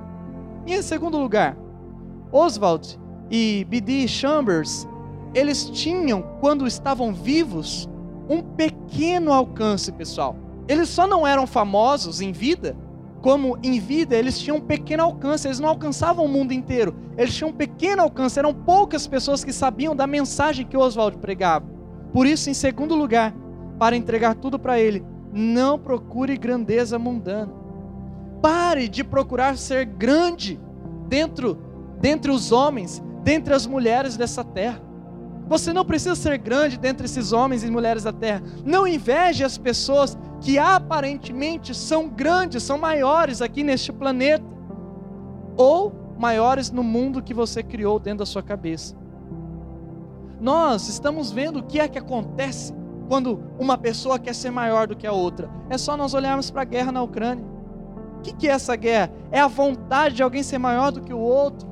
E 0.67 0.75
em 0.75 0.83
segundo 0.83 1.17
lugar, 1.17 1.57
Oswald 2.31 3.00
e 3.31 3.64
B.D. 3.71 4.07
Chambers, 4.07 4.87
eles 5.33 5.64
tinham, 5.71 6.21
quando 6.43 6.67
estavam 6.67 7.11
vivos, 7.11 7.88
um 8.29 8.43
pequeno 8.43 9.33
alcance, 9.33 9.90
pessoal. 9.90 10.37
Eles 10.71 10.89
só 10.89 11.05
não 11.05 11.27
eram 11.27 11.49
famosos 11.49 12.21
em 12.21 12.31
vida, 12.31 12.77
como 13.21 13.59
em 13.61 13.81
vida 13.81 14.15
eles 14.15 14.39
tinham 14.39 14.59
um 14.59 14.61
pequeno 14.61 15.03
alcance, 15.03 15.49
eles 15.49 15.59
não 15.59 15.69
alcançavam 15.69 16.25
o 16.25 16.29
mundo 16.29 16.53
inteiro, 16.53 16.95
eles 17.19 17.35
tinham 17.35 17.50
um 17.50 17.53
pequeno 17.53 18.03
alcance, 18.03 18.39
eram 18.39 18.55
poucas 18.55 19.05
pessoas 19.05 19.43
que 19.43 19.53
sabiam 19.53 19.97
da 19.97 20.07
mensagem 20.07 20.65
que 20.65 20.77
Oswald 20.77 21.19
pregava. 21.19 21.67
Por 22.12 22.25
isso, 22.25 22.49
em 22.49 22.55
segundo 22.55 22.95
lugar, 22.95 23.35
para 23.81 23.97
entregar 23.97 24.37
tudo 24.37 24.61
para 24.61 24.79
ele, 24.79 25.05
não 25.33 25.77
procure 25.77 26.37
grandeza 26.37 27.00
mundana. 27.00 27.53
Pare 28.41 28.89
de 28.89 29.03
procurar 29.03 29.59
ser 29.59 29.85
grande 29.85 30.61
dentro, 31.09 31.59
dentre 32.00 32.31
os 32.31 32.53
homens, 32.53 33.03
dentre 33.25 33.53
as 33.55 33.67
mulheres 33.67 34.17
dessa 34.17 34.45
terra. 34.45 34.81
Você 35.50 35.73
não 35.73 35.85
precisa 35.85 36.14
ser 36.14 36.38
grande 36.38 36.78
dentre 36.78 37.07
esses 37.07 37.33
homens 37.33 37.64
e 37.64 37.71
mulheres 37.71 38.04
da 38.04 38.12
terra. 38.12 38.40
Não 38.64 38.87
inveje 38.87 39.42
as 39.42 39.59
pessoas 39.59 40.16
que 40.40 40.61
aparentemente 40.61 41.75
são 41.75 42.09
grandes, 42.09 42.62
são 42.62 42.78
maiores 42.78 43.42
aqui 43.42 43.64
neste 43.64 43.92
planeta, 43.92 44.45
ou 45.57 45.92
maiores 46.16 46.71
no 46.71 46.85
mundo 46.85 47.21
que 47.21 47.35
você 47.35 47.64
criou 47.64 47.99
dentro 47.99 48.21
da 48.21 48.26
sua 48.26 48.45
cabeça. 48.45 48.95
Nós 50.40 50.88
estamos 50.88 51.33
vendo 51.33 51.59
o 51.59 51.62
que 51.64 51.80
é 51.80 51.88
que 51.88 51.99
acontece 51.99 52.73
quando 53.09 53.42
uma 53.59 53.76
pessoa 53.76 54.21
quer 54.21 54.37
ser 54.37 54.52
maior 54.52 54.87
do 54.87 54.95
que 54.95 55.04
a 55.07 55.12
outra. 55.12 55.50
É 55.69 55.76
só 55.76 55.97
nós 55.97 56.14
olharmos 56.14 56.49
para 56.49 56.62
a 56.62 56.64
guerra 56.64 56.92
na 56.92 57.02
Ucrânia. 57.02 57.45
O 58.19 58.23
que, 58.23 58.47
é 58.47 58.52
essa 58.52 58.76
guerra? 58.76 59.11
É 59.33 59.40
a 59.40 59.49
vontade 59.49 60.14
de 60.14 60.23
alguém 60.23 60.45
ser 60.45 60.59
maior 60.59 60.92
do 60.92 61.00
que 61.00 61.12
o 61.12 61.19
outro. 61.19 61.69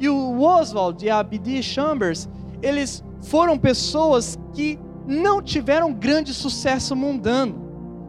E 0.00 0.08
o 0.08 0.40
Oswald 0.40 1.04
e 1.04 1.10
a 1.10 1.22
B.D. 1.22 1.62
Chambers, 1.62 2.28
eles 2.62 3.04
foram 3.22 3.58
pessoas 3.58 4.38
que 4.52 4.78
não 5.06 5.42
tiveram 5.42 5.92
grande 5.92 6.34
sucesso 6.34 6.94
mundano. 6.94 7.66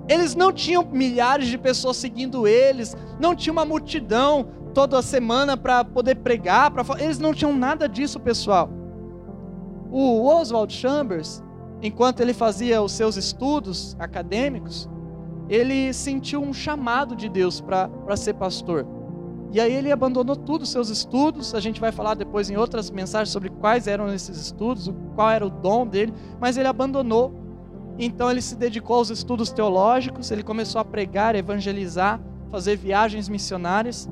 Eles 0.08 0.36
não 0.36 0.51
tinham 0.51 0.84
milhares 0.84 1.48
de 1.48 1.58
pessoas 1.58 1.98
seguindo 1.98 2.48
eles, 2.48 2.96
não 3.20 3.36
tinha 3.36 3.53
uma 3.53 3.63
multidão 3.65 4.48
toda 4.74 5.01
semana 5.01 5.56
para 5.56 5.84
poder 5.84 6.15
pregar, 6.15 6.72
eles 7.00 7.20
não 7.20 7.34
tinham 7.34 7.56
nada 7.56 7.88
disso, 7.88 8.20
pessoal. 8.20 8.70
O 9.91 10.25
Oswald 10.25 10.74
Chambers, 10.74 11.44
enquanto 11.82 12.22
ele 12.22 12.34
fazia 12.34 12.82
os 12.82 12.91
seus 12.91 13.18
estudos 13.18 13.96
acadêmicos, 14.00 14.89
ele 15.48 15.94
sentiu 15.94 16.41
um 16.41 16.53
chamado 16.53 17.15
de 17.15 17.27
Deus 17.27 17.62
para 17.62 18.15
ser 18.15 18.34
pastor. 18.34 18.86
E 19.51 19.60
aí 19.60 19.74
ele 19.74 19.91
abandonou 19.91 20.36
tudo 20.36 20.65
seus 20.65 20.89
estudos. 20.89 21.56
A 21.56 21.60
gente 21.60 21.82
vai 21.82 21.91
falar 21.91 22.13
depois 22.13 22.50
em 22.50 22.58
outras 22.58 22.91
mensagens 22.91 23.29
sobre 23.29 23.50
quais 23.50 23.88
eram 23.88 24.13
esses 24.13 24.38
estudos, 24.38 24.91
qual 25.15 25.29
era 25.29 25.46
o 25.46 25.50
dom 25.50 25.88
dele, 25.88 26.13
mas 26.39 26.58
ele 26.58 26.68
abandonou. 26.68 27.34
Então 27.98 28.29
ele 28.32 28.41
se 28.41 28.56
dedicou 28.56 28.98
aos 28.98 29.10
estudos 29.10 29.51
teológicos, 29.51 30.32
ele 30.32 30.44
começou 30.44 30.79
a 30.79 30.86
pregar, 30.86 31.36
evangelizar, 31.36 32.22
fazer 32.50 32.77
viagens 32.77 33.27
missionárias. 33.27 34.08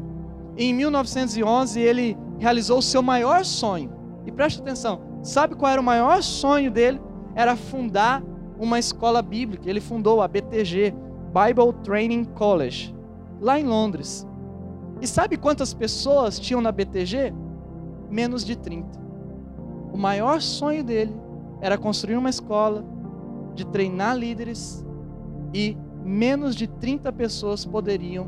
E 0.58 0.66
em 0.66 0.74
1911 0.74 1.80
ele 1.80 2.18
realizou 2.40 2.80
o 2.80 2.82
seu 2.82 3.02
maior 3.02 3.46
sonho. 3.46 3.92
E 4.26 4.32
preste 4.32 4.60
atenção, 4.60 5.02
sabe 5.22 5.56
qual 5.56 5.72
era 5.72 5.80
o 5.80 5.84
maior 5.84 6.22
sonho 6.22 6.70
dele? 6.70 7.00
Era 7.36 7.56
fundar 7.56 8.24
uma 8.60 8.80
escola 8.80 9.22
bíblica. 9.22 9.70
Ele 9.70 9.80
fundou 9.80 10.22
a 10.22 10.28
BTG, 10.28 10.94
Bible 11.32 11.74
Training 11.84 12.26
College, 12.26 12.94
lá 13.40 13.60
em 13.60 13.64
Londres. 13.64 14.28
E 15.02 15.08
sabe 15.08 15.38
quantas 15.38 15.74
pessoas 15.74 16.40
tinham 16.40 16.62
na 16.62 16.72
BTG? 16.72 17.34
Menos 18.10 18.44
de 18.44 18.56
30. 18.56 19.00
O 19.94 19.98
maior 19.98 20.42
sonho 20.42 20.84
dele 20.84 21.16
era 21.62 21.78
construir 21.78 22.18
uma 22.18 22.30
escola, 22.30 22.84
de 23.54 23.66
treinar 23.66 24.16
líderes, 24.16 24.86
e 25.54 25.78
menos 26.04 26.56
de 26.56 26.68
30 26.68 27.12
pessoas 27.12 27.66
poderiam 27.66 28.28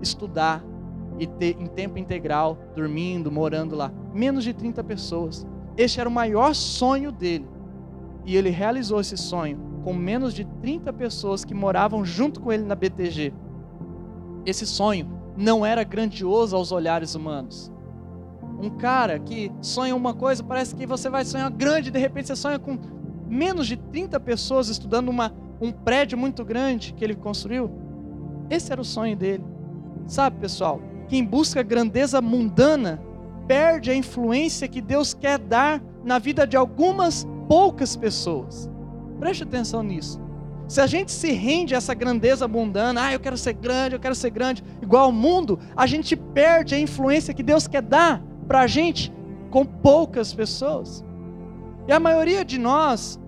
estudar 0.00 0.64
e 1.18 1.26
ter 1.26 1.56
em 1.60 1.66
tempo 1.66 1.98
integral, 1.98 2.58
dormindo, 2.74 3.30
morando 3.30 3.76
lá. 3.76 3.92
Menos 4.12 4.44
de 4.44 4.52
30 4.52 4.82
pessoas. 4.84 5.46
Este 5.76 6.00
era 6.00 6.08
o 6.08 6.12
maior 6.12 6.54
sonho 6.54 7.12
dele. 7.12 7.48
E 8.24 8.36
ele 8.36 8.50
realizou 8.50 9.00
esse 9.00 9.16
sonho 9.16 9.58
com 9.84 9.92
menos 9.92 10.32
de 10.32 10.44
30 10.60 10.92
pessoas 10.92 11.44
que 11.44 11.54
moravam 11.54 12.04
junto 12.04 12.40
com 12.40 12.52
ele 12.52 12.64
na 12.64 12.74
BTG. 12.74 13.32
Esse 14.46 14.66
sonho 14.66 15.21
não 15.36 15.64
era 15.64 15.84
grandioso 15.84 16.56
aos 16.56 16.72
olhares 16.72 17.14
humanos. 17.14 17.72
Um 18.60 18.70
cara 18.70 19.18
que 19.18 19.50
sonha 19.60 19.94
uma 19.94 20.14
coisa, 20.14 20.42
parece 20.42 20.74
que 20.74 20.86
você 20.86 21.08
vai 21.10 21.24
sonhar 21.24 21.50
grande, 21.50 21.90
de 21.90 21.98
repente 21.98 22.28
você 22.28 22.36
sonha 22.36 22.58
com 22.58 22.78
menos 23.28 23.66
de 23.66 23.76
30 23.76 24.20
pessoas 24.20 24.68
estudando 24.68 25.08
uma, 25.08 25.32
um 25.60 25.72
prédio 25.72 26.16
muito 26.16 26.44
grande 26.44 26.92
que 26.92 27.02
ele 27.02 27.14
construiu. 27.14 27.70
Esse 28.50 28.70
era 28.70 28.80
o 28.80 28.84
sonho 28.84 29.16
dele. 29.16 29.44
Sabe, 30.06 30.38
pessoal, 30.38 30.80
quem 31.08 31.24
busca 31.24 31.62
grandeza 31.62 32.20
mundana 32.20 33.00
perde 33.46 33.90
a 33.90 33.94
influência 33.94 34.68
que 34.68 34.80
Deus 34.80 35.14
quer 35.14 35.38
dar 35.38 35.82
na 36.04 36.18
vida 36.18 36.46
de 36.46 36.56
algumas 36.56 37.26
poucas 37.48 37.96
pessoas. 37.96 38.70
Preste 39.18 39.44
atenção 39.44 39.82
nisso. 39.82 40.20
Se 40.68 40.80
a 40.80 40.86
gente 40.86 41.12
se 41.12 41.32
rende 41.32 41.74
a 41.74 41.78
essa 41.78 41.94
grandeza 41.94 42.48
mundana, 42.48 43.06
ah, 43.06 43.12
eu 43.12 43.20
quero 43.20 43.36
ser 43.36 43.52
grande, 43.52 43.94
eu 43.94 44.00
quero 44.00 44.14
ser 44.14 44.30
grande, 44.30 44.64
igual 44.80 45.04
ao 45.04 45.12
mundo, 45.12 45.58
a 45.76 45.86
gente 45.86 46.16
perde 46.16 46.74
a 46.74 46.78
influência 46.78 47.34
que 47.34 47.42
Deus 47.42 47.66
quer 47.66 47.82
dar 47.82 48.22
para 48.46 48.60
a 48.60 48.66
gente 48.66 49.12
com 49.50 49.64
poucas 49.64 50.32
pessoas. 50.32 51.04
E 51.86 51.92
a 51.92 52.00
maioria 52.00 52.44
de 52.44 52.58
nós 52.58 53.20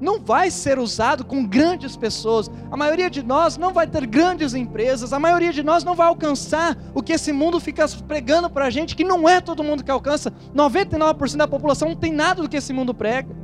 não 0.00 0.20
vai 0.20 0.50
ser 0.50 0.78
usado 0.78 1.24
com 1.24 1.46
grandes 1.46 1.96
pessoas, 1.96 2.50
a 2.70 2.76
maioria 2.76 3.08
de 3.08 3.22
nós 3.22 3.56
não 3.56 3.72
vai 3.72 3.86
ter 3.86 4.06
grandes 4.06 4.54
empresas, 4.54 5.12
a 5.12 5.18
maioria 5.18 5.52
de 5.52 5.62
nós 5.62 5.82
não 5.82 5.94
vai 5.94 6.06
alcançar 6.06 6.76
o 6.94 7.02
que 7.02 7.12
esse 7.12 7.32
mundo 7.32 7.58
fica 7.58 7.86
pregando 8.06 8.50
para 8.50 8.66
a 8.66 8.70
gente, 8.70 8.94
que 8.94 9.04
não 9.04 9.28
é 9.28 9.40
todo 9.40 9.64
mundo 9.64 9.82
que 9.82 9.90
alcança, 9.90 10.32
99% 10.54 11.36
da 11.36 11.48
população 11.48 11.88
não 11.88 11.96
tem 11.96 12.12
nada 12.12 12.42
do 12.42 12.48
que 12.48 12.56
esse 12.56 12.72
mundo 12.72 12.92
prega 12.92 13.43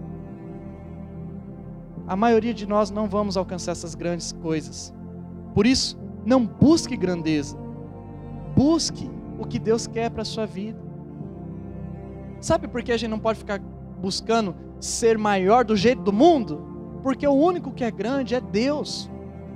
a 2.11 2.17
maioria 2.17 2.53
de 2.53 2.67
nós 2.67 2.91
não 2.91 3.09
vamos 3.09 3.37
alcançar 3.37 3.71
essas 3.71 3.95
grandes 3.95 4.33
coisas. 4.33 4.93
Por 5.55 5.65
isso, 5.65 5.97
não 6.27 6.45
busque 6.45 6.97
grandeza. 6.97 7.57
Busque 8.57 9.09
o 9.39 9.47
que 9.47 9.61
Deus 9.61 9.87
quer 9.87 10.11
para 10.11 10.23
a 10.23 10.25
sua 10.25 10.45
vida. 10.45 10.77
Sabe 12.41 12.67
por 12.67 12.83
que 12.83 12.91
a 12.91 12.97
gente 12.97 13.11
não 13.11 13.21
pode 13.21 13.39
ficar 13.39 13.61
buscando 13.61 14.57
ser 14.81 15.17
maior 15.17 15.65
do 15.65 15.77
jeito 15.77 16.03
do 16.03 16.13
mundo? 16.13 16.99
Porque 17.01 17.25
o 17.29 17.33
único 17.33 17.71
que 17.71 17.85
é 17.85 17.93
grande 17.93 18.35
é 18.35 18.41
Deus. 18.41 19.09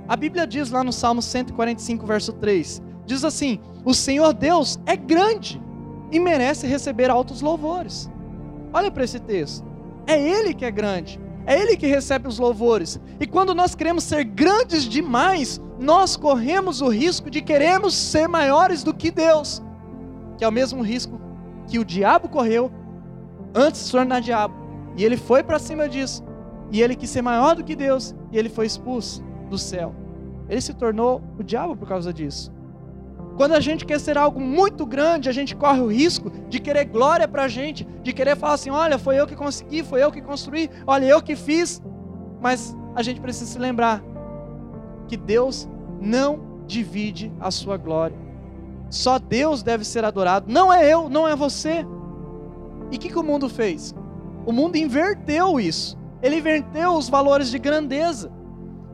A 0.07 0.15
Bíblia 0.15 0.47
diz 0.47 0.71
lá 0.71 0.81
no 0.81 0.93
Salmo 0.93 1.21
145, 1.21 2.05
verso 2.05 2.31
3: 2.31 2.81
diz 3.05 3.25
assim: 3.25 3.59
O 3.83 3.93
Senhor 3.93 4.33
Deus 4.33 4.79
é 4.85 4.95
grande 4.95 5.61
e 6.09 6.21
merece 6.21 6.67
receber 6.67 7.09
altos 7.09 7.41
louvores. 7.41 8.09
Olha 8.71 8.89
para 8.89 9.03
esse 9.03 9.19
texto. 9.19 9.67
É 10.07 10.17
Ele 10.17 10.53
que 10.53 10.63
é 10.63 10.71
grande, 10.71 11.19
é 11.45 11.59
Ele 11.59 11.77
que 11.77 11.87
recebe 11.87 12.27
os 12.27 12.39
louvores. 12.39 12.99
E 13.19 13.27
quando 13.27 13.53
nós 13.53 13.75
queremos 13.75 14.03
ser 14.03 14.23
grandes 14.23 14.83
demais, 14.83 15.61
nós 15.79 16.15
corremos 16.15 16.81
o 16.81 16.89
risco 16.89 17.29
de 17.29 17.41
queremos 17.41 17.93
ser 17.93 18.27
maiores 18.27 18.83
do 18.83 18.93
que 18.93 19.11
Deus, 19.11 19.61
que 20.37 20.43
é 20.43 20.47
o 20.47 20.51
mesmo 20.51 20.81
risco 20.81 21.19
que 21.67 21.79
o 21.79 21.85
diabo 21.85 22.29
correu 22.29 22.71
antes 23.53 23.81
de 23.81 23.87
se 23.87 23.91
tornar 23.91 24.21
diabo. 24.21 24.53
E 24.97 25.03
ele 25.03 25.17
foi 25.17 25.43
para 25.43 25.59
cima 25.59 25.87
disso. 25.89 26.23
E 26.71 26.81
ele 26.81 26.95
quis 26.95 27.09
ser 27.09 27.21
maior 27.21 27.55
do 27.55 27.63
que 27.63 27.75
Deus, 27.75 28.15
e 28.31 28.37
ele 28.37 28.49
foi 28.49 28.65
expulso 28.65 29.23
do 29.49 29.57
céu. 29.57 29.93
Ele 30.49 30.61
se 30.61 30.73
tornou 30.73 31.21
o 31.37 31.43
diabo 31.43 31.75
por 31.75 31.87
causa 31.87 32.11
disso. 32.13 32.51
Quando 33.37 33.51
a 33.51 33.59
gente 33.59 33.85
quer 33.85 33.99
ser 33.99 34.17
algo 34.17 34.39
muito 34.39 34.85
grande, 34.85 35.27
a 35.27 35.31
gente 35.31 35.55
corre 35.55 35.81
o 35.81 35.87
risco 35.87 36.31
de 36.47 36.59
querer 36.59 36.85
glória 36.85 37.27
para 37.27 37.43
a 37.43 37.47
gente, 37.47 37.85
de 38.01 38.13
querer 38.13 38.37
falar 38.37 38.53
assim: 38.53 38.69
olha, 38.69 38.97
foi 38.97 39.19
eu 39.19 39.27
que 39.27 39.35
consegui, 39.35 39.83
foi 39.83 40.01
eu 40.01 40.11
que 40.11 40.21
construí, 40.21 40.69
olha, 40.87 41.05
eu 41.05 41.21
que 41.21 41.35
fiz. 41.35 41.81
Mas 42.39 42.75
a 42.95 43.03
gente 43.03 43.19
precisa 43.19 43.51
se 43.51 43.59
lembrar 43.59 44.01
que 45.07 45.17
Deus 45.17 45.67
não 45.99 46.63
divide 46.65 47.31
a 47.39 47.51
sua 47.51 47.77
glória. 47.77 48.17
Só 48.89 49.19
Deus 49.19 49.61
deve 49.61 49.83
ser 49.83 50.05
adorado, 50.05 50.51
não 50.51 50.71
é 50.71 50.87
eu, 50.87 51.09
não 51.09 51.27
é 51.27 51.35
você. 51.35 51.85
E 52.91 52.95
o 52.95 52.99
que, 52.99 53.09
que 53.09 53.19
o 53.19 53.23
mundo 53.23 53.49
fez? 53.49 53.93
O 54.45 54.51
mundo 54.51 54.77
inverteu 54.77 55.59
isso. 55.59 55.97
Ele 56.21 56.37
inverteu 56.37 56.93
os 56.93 57.09
valores 57.09 57.49
de 57.51 57.59
grandeza 57.59 58.31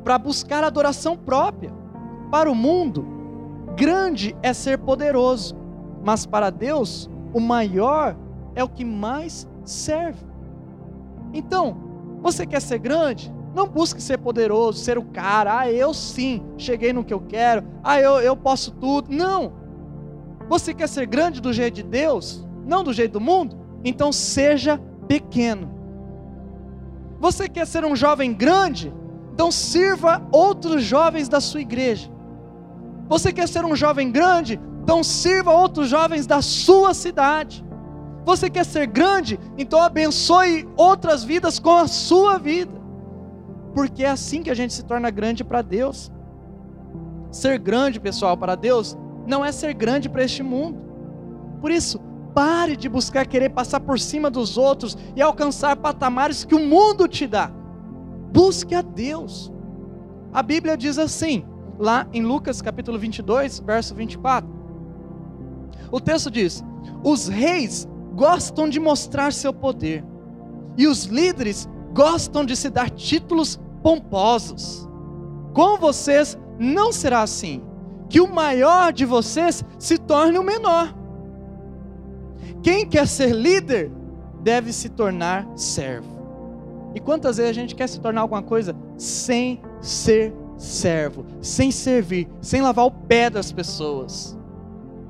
para 0.03 0.17
buscar 0.17 0.63
adoração 0.63 1.15
própria. 1.15 1.71
Para 2.31 2.49
o 2.49 2.55
mundo, 2.55 3.05
grande 3.75 4.35
é 4.41 4.53
ser 4.53 4.77
poderoso, 4.77 5.55
mas 6.03 6.25
para 6.25 6.49
Deus, 6.49 7.09
o 7.33 7.39
maior 7.39 8.15
é 8.55 8.63
o 8.63 8.69
que 8.69 8.83
mais 8.83 9.47
serve. 9.63 10.25
Então, 11.33 11.77
você 12.21 12.45
quer 12.45 12.61
ser 12.61 12.79
grande? 12.79 13.33
Não 13.53 13.67
busque 13.67 14.01
ser 14.01 14.17
poderoso, 14.17 14.79
ser 14.79 14.97
o 14.97 15.03
cara. 15.03 15.59
Ah, 15.59 15.71
eu 15.71 15.93
sim, 15.93 16.43
cheguei 16.57 16.93
no 16.93 17.03
que 17.03 17.13
eu 17.13 17.19
quero. 17.19 17.63
Ah, 17.83 17.99
eu, 17.99 18.19
eu 18.21 18.35
posso 18.35 18.71
tudo. 18.71 19.13
Não. 19.13 19.53
Você 20.47 20.73
quer 20.73 20.87
ser 20.87 21.05
grande 21.05 21.41
do 21.41 21.51
jeito 21.51 21.75
de 21.75 21.83
Deus? 21.83 22.47
Não 22.65 22.83
do 22.83 22.93
jeito 22.93 23.13
do 23.13 23.21
mundo? 23.21 23.57
Então 23.83 24.11
seja 24.11 24.79
pequeno. 25.07 25.69
Você 27.19 27.47
quer 27.49 27.67
ser 27.67 27.83
um 27.83 27.95
jovem 27.95 28.33
grande? 28.33 28.93
Então 29.33 29.51
sirva 29.51 30.21
outros 30.31 30.83
jovens 30.83 31.27
da 31.27 31.41
sua 31.41 31.61
igreja. 31.61 32.09
Você 33.11 33.33
quer 33.33 33.45
ser 33.45 33.65
um 33.65 33.75
jovem 33.75 34.09
grande? 34.09 34.57
Então 34.81 35.03
sirva 35.03 35.51
outros 35.51 35.89
jovens 35.89 36.25
da 36.25 36.41
sua 36.41 36.93
cidade. 36.93 37.61
Você 38.23 38.49
quer 38.49 38.65
ser 38.65 38.87
grande? 38.87 39.37
Então 39.57 39.81
abençoe 39.81 40.65
outras 40.77 41.21
vidas 41.21 41.59
com 41.59 41.75
a 41.75 41.87
sua 41.87 42.37
vida. 42.37 42.71
Porque 43.75 44.05
é 44.05 44.09
assim 44.09 44.41
que 44.41 44.49
a 44.49 44.53
gente 44.53 44.73
se 44.73 44.83
torna 44.83 45.09
grande 45.09 45.43
para 45.43 45.61
Deus. 45.61 46.09
Ser 47.29 47.59
grande, 47.59 47.99
pessoal, 47.99 48.37
para 48.37 48.55
Deus, 48.55 48.97
não 49.27 49.43
é 49.43 49.51
ser 49.51 49.73
grande 49.73 50.07
para 50.07 50.23
este 50.23 50.41
mundo. 50.41 50.79
Por 51.59 51.69
isso, 51.69 51.99
pare 52.33 52.77
de 52.77 52.87
buscar 52.87 53.27
querer 53.27 53.49
passar 53.49 53.81
por 53.81 53.99
cima 53.99 54.31
dos 54.31 54.57
outros 54.57 54.97
e 55.17 55.21
alcançar 55.21 55.75
patamares 55.75 56.45
que 56.45 56.55
o 56.55 56.65
mundo 56.65 57.09
te 57.09 57.27
dá. 57.27 57.51
Busque 58.31 58.73
a 58.73 58.81
Deus. 58.81 59.51
A 60.31 60.41
Bíblia 60.41 60.77
diz 60.77 60.97
assim, 60.97 61.45
lá 61.81 62.07
em 62.13 62.21
Lucas 62.21 62.61
capítulo 62.61 62.99
22, 62.99 63.59
verso 63.59 63.95
24. 63.95 64.47
O 65.91 65.99
texto 65.99 66.29
diz: 66.29 66.63
Os 67.03 67.27
reis 67.27 67.87
gostam 68.13 68.69
de 68.69 68.79
mostrar 68.79 69.33
seu 69.33 69.51
poder, 69.51 70.05
e 70.77 70.87
os 70.87 71.05
líderes 71.05 71.67
gostam 71.91 72.45
de 72.45 72.55
se 72.55 72.69
dar 72.69 72.89
títulos 72.89 73.59
pomposos. 73.81 74.87
Com 75.53 75.77
vocês 75.77 76.37
não 76.59 76.91
será 76.91 77.23
assim, 77.23 77.63
que 78.07 78.21
o 78.21 78.31
maior 78.31 78.93
de 78.93 79.03
vocês 79.03 79.65
se 79.79 79.97
torne 79.97 80.37
o 80.37 80.43
menor. 80.43 80.95
Quem 82.61 82.87
quer 82.87 83.07
ser 83.07 83.33
líder 83.33 83.91
deve 84.43 84.71
se 84.71 84.87
tornar 84.87 85.47
servo. 85.55 86.21
E 86.93 86.99
quantas 86.99 87.37
vezes 87.37 87.49
a 87.49 87.53
gente 87.53 87.73
quer 87.73 87.87
se 87.87 87.99
tornar 87.99 88.21
alguma 88.21 88.43
coisa 88.43 88.75
sem 88.97 89.59
ser 89.81 90.31
servo, 90.61 91.25
sem 91.41 91.71
servir, 91.71 92.27
sem 92.39 92.61
lavar 92.61 92.85
o 92.85 92.91
pé 92.91 93.29
das 93.29 93.51
pessoas? 93.51 94.37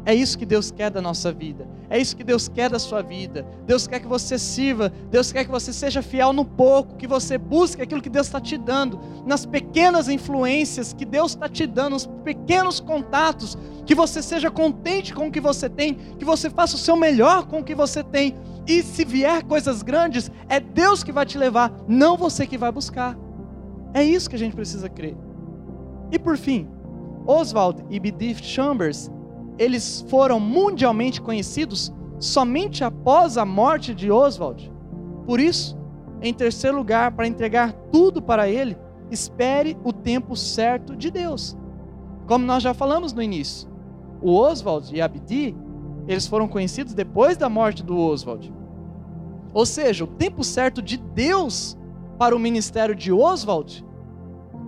É 0.04 0.16
isso 0.16 0.38
que 0.38 0.46
Deus 0.46 0.72
quer 0.72 0.90
da 0.90 1.02
nossa 1.02 1.32
vida. 1.32 1.68
É 1.88 2.00
isso 2.00 2.16
que 2.16 2.24
Deus 2.24 2.48
quer 2.48 2.70
da 2.70 2.80
sua 2.80 3.04
vida. 3.04 3.46
Deus 3.68 3.86
quer 3.86 4.00
que 4.00 4.08
você 4.08 4.40
sirva. 4.40 4.92
Deus 5.12 5.32
quer 5.32 5.46
que 5.46 5.52
você 5.52 5.72
seja 5.72 6.02
fiel 6.02 6.34
no 6.34 6.44
pouco, 6.44 6.96
que 6.96 7.06
você 7.06 7.38
busque 7.38 7.82
aquilo 7.82 8.02
que 8.02 8.10
Deus 8.10 8.26
está 8.26 8.40
te 8.40 8.58
dando, 8.58 9.00
nas 9.28 9.46
pequenas 9.46 10.10
influências 10.10 10.94
que 10.94 11.06
Deus 11.06 11.34
está 11.34 11.48
te 11.48 11.68
dando, 11.68 11.92
nos 11.92 12.08
pequenos 12.24 12.80
contatos, 12.80 13.56
que 13.86 13.94
você 13.94 14.24
seja 14.24 14.50
contente 14.50 15.14
com 15.14 15.28
o 15.28 15.32
que 15.32 15.42
você 15.42 15.70
tem, 15.70 15.94
que 15.94 16.26
você 16.26 16.50
faça 16.50 16.76
o 16.76 16.80
seu 16.80 16.96
melhor 16.96 17.46
com 17.46 17.60
o 17.60 17.64
que 17.64 17.76
você 17.76 18.04
tem. 18.04 18.36
E 18.66 18.82
se 18.82 19.06
vier 19.06 19.44
coisas 19.44 19.84
grandes, 19.84 20.32
é 20.50 20.60
Deus 20.60 21.04
que 21.04 21.12
vai 21.12 21.26
te 21.26 21.38
levar, 21.38 21.72
não 21.88 22.18
você 22.18 22.48
que 22.48 22.58
vai 22.58 22.72
buscar. 22.72 23.16
É 23.94 24.04
isso 24.04 24.30
que 24.30 24.36
a 24.36 24.40
gente 24.40 24.56
precisa 24.56 24.90
crer. 24.90 25.16
E 26.12 26.20
por 26.20 26.38
fim, 26.38 26.68
Oswald 27.26 27.84
e 27.90 28.00
Bidith 28.00 28.44
Chambers 28.44 29.10
eles 29.58 30.04
foram 30.10 30.40
mundialmente 30.40 31.22
conhecidos 31.22 31.94
somente 32.20 32.84
após 32.84 33.38
a 33.38 33.46
morte 33.46 33.94
de 33.94 34.12
Oswald. 34.12 34.72
Por 35.26 35.40
isso, 35.40 35.78
em 36.22 36.34
terceiro 36.34 36.78
lugar, 36.78 37.12
para 37.12 37.28
entregar 37.28 37.74
tudo 37.92 38.22
para 38.22 38.50
ele, 38.50 38.78
espere 39.10 39.78
o 39.84 39.94
tempo 39.94 40.36
certo 40.36 40.96
de 40.96 41.12
Deus. 41.12 41.58
Como 42.28 42.46
nós 42.46 42.64
já 42.64 42.74
falamos 42.74 43.14
no 43.14 43.22
início, 43.22 43.70
o 44.22 44.36
Oswald 44.36 44.96
e 44.96 45.02
Abdi, 45.02 45.56
eles 46.08 46.28
foram 46.28 46.48
conhecidos 46.48 46.94
depois 46.94 47.38
da 47.38 47.50
morte 47.50 47.84
do 47.84 47.98
Oswald. 47.98 48.52
Ou 49.54 49.66
seja, 49.66 50.04
o 50.04 50.08
tempo 50.08 50.44
certo 50.44 50.82
de 50.82 50.98
Deus 50.98 51.78
para 52.18 52.36
o 52.36 52.40
ministério 52.40 52.96
de 52.96 53.12
Oswald 53.12 53.86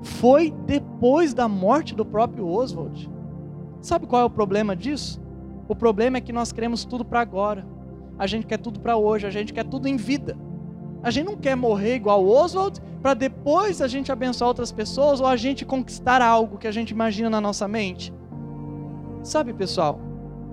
foi 0.04 0.54
depois 0.66 1.34
da 1.34 1.48
morte 1.48 1.96
do 1.96 2.06
próprio 2.06 2.48
Oswald. 2.48 3.10
Sabe 3.82 4.06
qual 4.06 4.22
é 4.22 4.26
o 4.26 4.30
problema 4.30 4.76
disso? 4.76 5.22
O 5.68 5.76
problema 5.76 6.18
é 6.18 6.22
que 6.22 6.34
nós 6.34 6.52
queremos 6.52 6.86
tudo 6.86 7.04
para 7.04 7.22
agora. 7.22 7.66
A 8.18 8.28
gente 8.28 8.46
quer 8.46 8.58
tudo 8.58 8.80
para 8.80 8.96
hoje, 8.96 9.26
a 9.26 9.32
gente 9.32 9.54
quer 9.54 9.64
tudo 9.64 9.88
em 9.88 9.98
vida. 9.98 10.38
A 11.02 11.10
gente 11.10 11.26
não 11.26 11.36
quer 11.36 11.56
morrer 11.56 11.96
igual 11.96 12.26
Oswald 12.26 12.82
para 13.02 13.14
depois 13.14 13.82
a 13.82 13.88
gente 13.88 14.12
abençoar 14.12 14.48
outras 14.48 14.72
pessoas 14.72 15.20
ou 15.20 15.28
a 15.28 15.36
gente 15.36 15.66
conquistar 15.66 16.22
algo 16.22 16.58
que 16.58 16.68
a 16.68 16.72
gente 16.72 16.92
imagina 16.92 17.30
na 17.30 17.42
nossa 17.42 17.68
mente. 17.68 18.14
Sabe, 19.22 19.54
pessoal, 19.54 20.00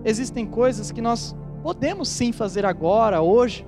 existem 0.05 0.47
coisas 0.47 0.91
que 0.91 1.01
nós 1.01 1.37
podemos 1.63 2.09
sim 2.09 2.33
fazer 2.33 2.65
agora, 2.67 3.21
hoje, 3.21 3.67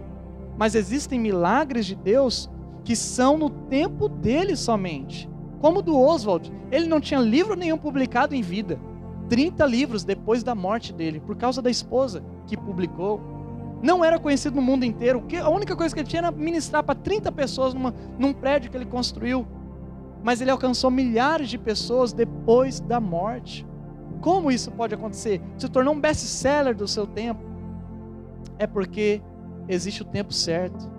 mas 0.57 0.75
existem 0.75 1.21
milagres 1.21 1.87
de 1.87 1.95
Deus 1.95 2.51
que 2.85 2.97
são 2.97 3.38
no 3.38 3.51
tempo 3.51 4.09
dele 4.09 4.57
somente. 4.57 5.31
Como 5.62 5.79
o 5.79 5.83
do 5.83 5.96
Oswald, 5.96 6.53
ele 6.72 6.88
não 6.88 7.01
tinha 7.01 7.20
livro 7.20 7.55
nenhum 7.55 7.79
publicado 7.79 8.35
em 8.35 8.42
vida. 8.42 8.81
30 9.29 9.64
livros 9.64 10.03
depois 10.03 10.42
da 10.42 10.57
morte 10.57 10.92
dele, 10.92 11.20
por 11.20 11.37
causa 11.37 11.62
da 11.62 11.70
esposa 11.70 12.20
que 12.48 12.57
publicou. 12.57 13.20
Não 13.81 14.05
era 14.05 14.18
conhecido 14.18 14.57
no 14.57 14.62
mundo 14.62 14.85
inteiro. 14.85 15.22
A 15.40 15.48
única 15.48 15.77
coisa 15.77 15.94
que 15.94 16.01
ele 16.01 16.09
tinha 16.09 16.18
era 16.18 16.33
ministrar 16.33 16.83
para 16.83 16.96
30 16.96 17.31
pessoas 17.31 17.75
numa, 17.75 17.94
num 18.18 18.33
prédio 18.33 18.72
que 18.72 18.77
ele 18.77 18.87
construiu. 18.87 19.46
Mas 20.25 20.40
ele 20.40 20.51
alcançou 20.51 20.90
milhares 20.90 21.48
de 21.48 21.57
pessoas 21.57 22.12
depois 22.12 22.81
da 22.81 22.98
morte. 22.98 23.64
Como 24.20 24.51
isso 24.51 24.72
pode 24.72 24.96
acontecer? 24.96 25.40
Se 25.57 25.68
tornou 25.68 25.94
um 25.94 26.01
best-seller 26.01 26.75
do 26.75 26.88
seu 26.88 27.07
tempo. 27.07 27.40
É 28.59 28.66
porque 28.66 29.22
existe 29.68 30.03
o 30.03 30.07
tempo 30.07 30.33
certo. 30.33 30.90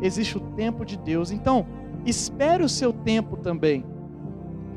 Existe 0.00 0.38
o 0.38 0.40
tempo 0.40 0.84
de 0.84 0.96
Deus. 0.96 1.32
Então, 1.32 1.66
espere 2.06 2.62
o 2.62 2.68
seu 2.68 2.92
tempo 2.92 3.36
também. 3.36 3.84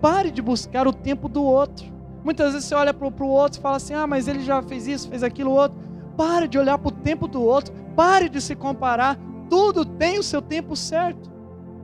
Pare 0.01 0.31
de 0.31 0.41
buscar 0.41 0.87
o 0.87 0.93
tempo 0.93 1.27
do 1.27 1.43
outro. 1.43 1.85
Muitas 2.23 2.53
vezes 2.53 2.67
você 2.67 2.75
olha 2.75 2.93
para 2.93 3.07
o 3.07 3.27
outro 3.27 3.59
e 3.59 3.61
fala 3.61 3.77
assim: 3.77 3.93
ah, 3.93 4.07
mas 4.07 4.27
ele 4.27 4.39
já 4.41 4.61
fez 4.61 4.87
isso, 4.87 5.09
fez 5.09 5.23
aquilo 5.23 5.51
outro. 5.51 5.77
Pare 6.17 6.47
de 6.47 6.57
olhar 6.57 6.77
para 6.77 6.89
o 6.89 6.91
tempo 6.91 7.27
do 7.27 7.41
outro, 7.41 7.73
pare 7.95 8.29
de 8.29 8.41
se 8.41 8.55
comparar. 8.55 9.17
Tudo 9.49 9.85
tem 9.85 10.17
o 10.17 10.23
seu 10.23 10.41
tempo 10.41 10.75
certo. 10.75 11.31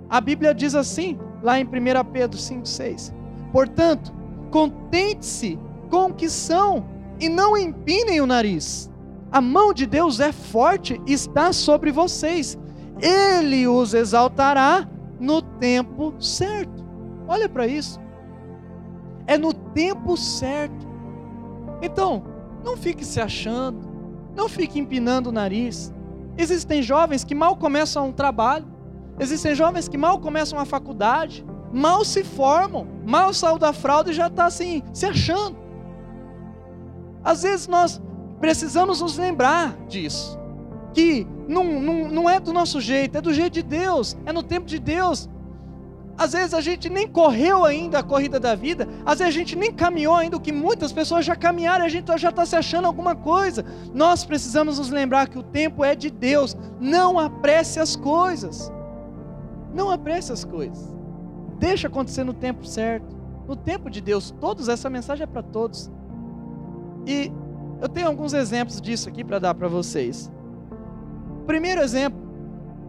A 0.09 0.19
Bíblia 0.19 0.53
diz 0.53 0.73
assim, 0.75 1.17
lá 1.43 1.59
em 1.59 1.63
1 1.63 1.69
Pedro 2.11 2.37
5,6: 2.37 3.13
Portanto, 3.51 4.13
contente-se 4.49 5.59
com 5.89 6.07
o 6.07 6.13
que 6.13 6.29
são 6.29 6.85
e 7.19 7.29
não 7.29 7.55
empinem 7.55 8.21
o 8.21 8.25
nariz. 8.25 8.89
A 9.31 9.39
mão 9.39 9.73
de 9.73 9.85
Deus 9.85 10.19
é 10.19 10.31
forte 10.31 10.99
e 11.07 11.13
está 11.13 11.53
sobre 11.53 11.91
vocês. 11.91 12.57
Ele 12.99 13.67
os 13.67 13.93
exaltará 13.93 14.87
no 15.19 15.41
tempo 15.41 16.13
certo. 16.19 16.70
Olha 17.31 17.47
para 17.47 17.65
isso 17.65 17.99
é 19.27 19.37
no 19.37 19.53
tempo 19.53 20.17
certo. 20.17 20.85
Então, 21.81 22.23
não 22.63 22.75
fique 22.75 23.05
se 23.05 23.19
achando, 23.19 23.89
Não 24.35 24.47
fique 24.47 24.79
empinando 24.79 25.29
o 25.29 25.31
nariz. 25.31 25.93
Existem 26.37 26.81
jovens 26.81 27.23
que 27.23 27.35
mal 27.35 27.57
começam 27.57 28.07
um 28.07 28.11
trabalho, 28.13 28.65
existem 29.19 29.53
jovens 29.53 29.89
que 29.89 29.97
mal 29.97 30.19
começam 30.19 30.57
uma 30.57 30.65
faculdade, 30.65 31.45
mal 31.71 32.05
se 32.05 32.23
formam, 32.23 32.87
mal 33.05 33.33
saiu 33.33 33.57
da 33.57 33.73
fralda 33.73 34.09
e 34.09 34.13
já 34.13 34.27
está 34.27 34.45
assim, 34.45 34.81
se 34.93 35.05
achando. 35.05 35.57
Às 37.23 37.43
vezes 37.43 37.67
nós 37.67 38.01
precisamos 38.39 39.01
nos 39.01 39.17
lembrar 39.17 39.75
disso, 39.87 40.39
que 40.93 41.27
não, 41.47 41.65
não, 41.81 42.07
não 42.07 42.29
é 42.29 42.39
do 42.39 42.53
nosso 42.53 42.79
jeito, 42.79 43.17
é 43.17 43.21
do 43.21 43.33
jeito 43.33 43.53
de 43.53 43.63
Deus, 43.63 44.17
é 44.25 44.31
no 44.31 44.43
tempo 44.43 44.65
de 44.65 44.79
Deus. 44.79 45.29
Às 46.21 46.33
vezes 46.33 46.53
a 46.53 46.61
gente 46.61 46.87
nem 46.87 47.07
correu 47.07 47.65
ainda 47.65 47.97
a 47.97 48.03
corrida 48.03 48.39
da 48.39 48.53
vida, 48.53 48.87
às 49.03 49.17
vezes 49.17 49.33
a 49.33 49.37
gente 49.39 49.55
nem 49.55 49.73
caminhou 49.73 50.13
ainda 50.13 50.37
o 50.37 50.39
que 50.39 50.51
muitas 50.51 50.91
pessoas 50.91 51.25
já 51.25 51.35
caminharam, 51.35 51.83
a 51.83 51.89
gente 51.89 52.15
já 52.15 52.29
está 52.29 52.45
se 52.45 52.55
achando 52.55 52.85
alguma 52.85 53.15
coisa. 53.15 53.65
Nós 53.91 54.23
precisamos 54.23 54.77
nos 54.77 54.91
lembrar 54.91 55.27
que 55.27 55.39
o 55.39 55.41
tempo 55.41 55.83
é 55.83 55.95
de 55.95 56.11
Deus, 56.11 56.55
não 56.79 57.17
apresse 57.17 57.79
as 57.79 57.95
coisas. 57.95 58.71
Não 59.73 59.89
apresse 59.89 60.31
as 60.31 60.45
coisas. 60.45 60.95
Deixa 61.57 61.87
acontecer 61.87 62.23
no 62.23 62.35
tempo 62.35 62.67
certo, 62.67 63.17
no 63.47 63.55
tempo 63.55 63.89
de 63.89 63.99
Deus. 63.99 64.29
Todos, 64.39 64.69
essa 64.69 64.91
mensagem 64.91 65.23
é 65.23 65.27
para 65.27 65.41
todos. 65.41 65.89
E 67.07 67.31
eu 67.81 67.89
tenho 67.89 68.05
alguns 68.05 68.33
exemplos 68.33 68.79
disso 68.79 69.09
aqui 69.09 69.23
para 69.23 69.39
dar 69.39 69.55
para 69.55 69.67
vocês. 69.67 70.31
Primeiro 71.47 71.81
exemplo, 71.81 72.21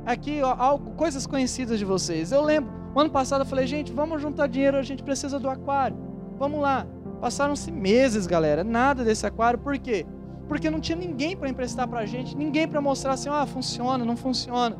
aqui 0.04 0.42
ó, 0.42 0.76
coisas 0.76 1.26
conhecidas 1.26 1.78
de 1.78 1.84
vocês. 1.86 2.30
Eu 2.30 2.42
lembro 2.42 2.81
o 2.94 3.00
ano 3.00 3.10
passado 3.10 3.42
eu 3.42 3.46
falei, 3.46 3.66
gente, 3.66 3.92
vamos 3.92 4.20
juntar 4.20 4.46
dinheiro, 4.46 4.76
a 4.76 4.82
gente 4.82 5.02
precisa 5.02 5.38
do 5.38 5.48
aquário. 5.48 5.96
Vamos 6.38 6.60
lá. 6.60 6.86
Passaram-se 7.20 7.70
meses, 7.70 8.26
galera, 8.26 8.62
nada 8.62 9.04
desse 9.04 9.26
aquário. 9.26 9.58
Por 9.58 9.78
quê? 9.78 10.04
Porque 10.46 10.68
não 10.68 10.80
tinha 10.80 10.96
ninguém 10.96 11.36
para 11.36 11.48
emprestar 11.48 11.88
para 11.88 12.00
a 12.00 12.06
gente, 12.06 12.36
ninguém 12.36 12.68
para 12.68 12.80
mostrar 12.80 13.12
assim, 13.12 13.28
ah, 13.30 13.46
funciona, 13.46 14.04
não 14.04 14.16
funciona. 14.16 14.76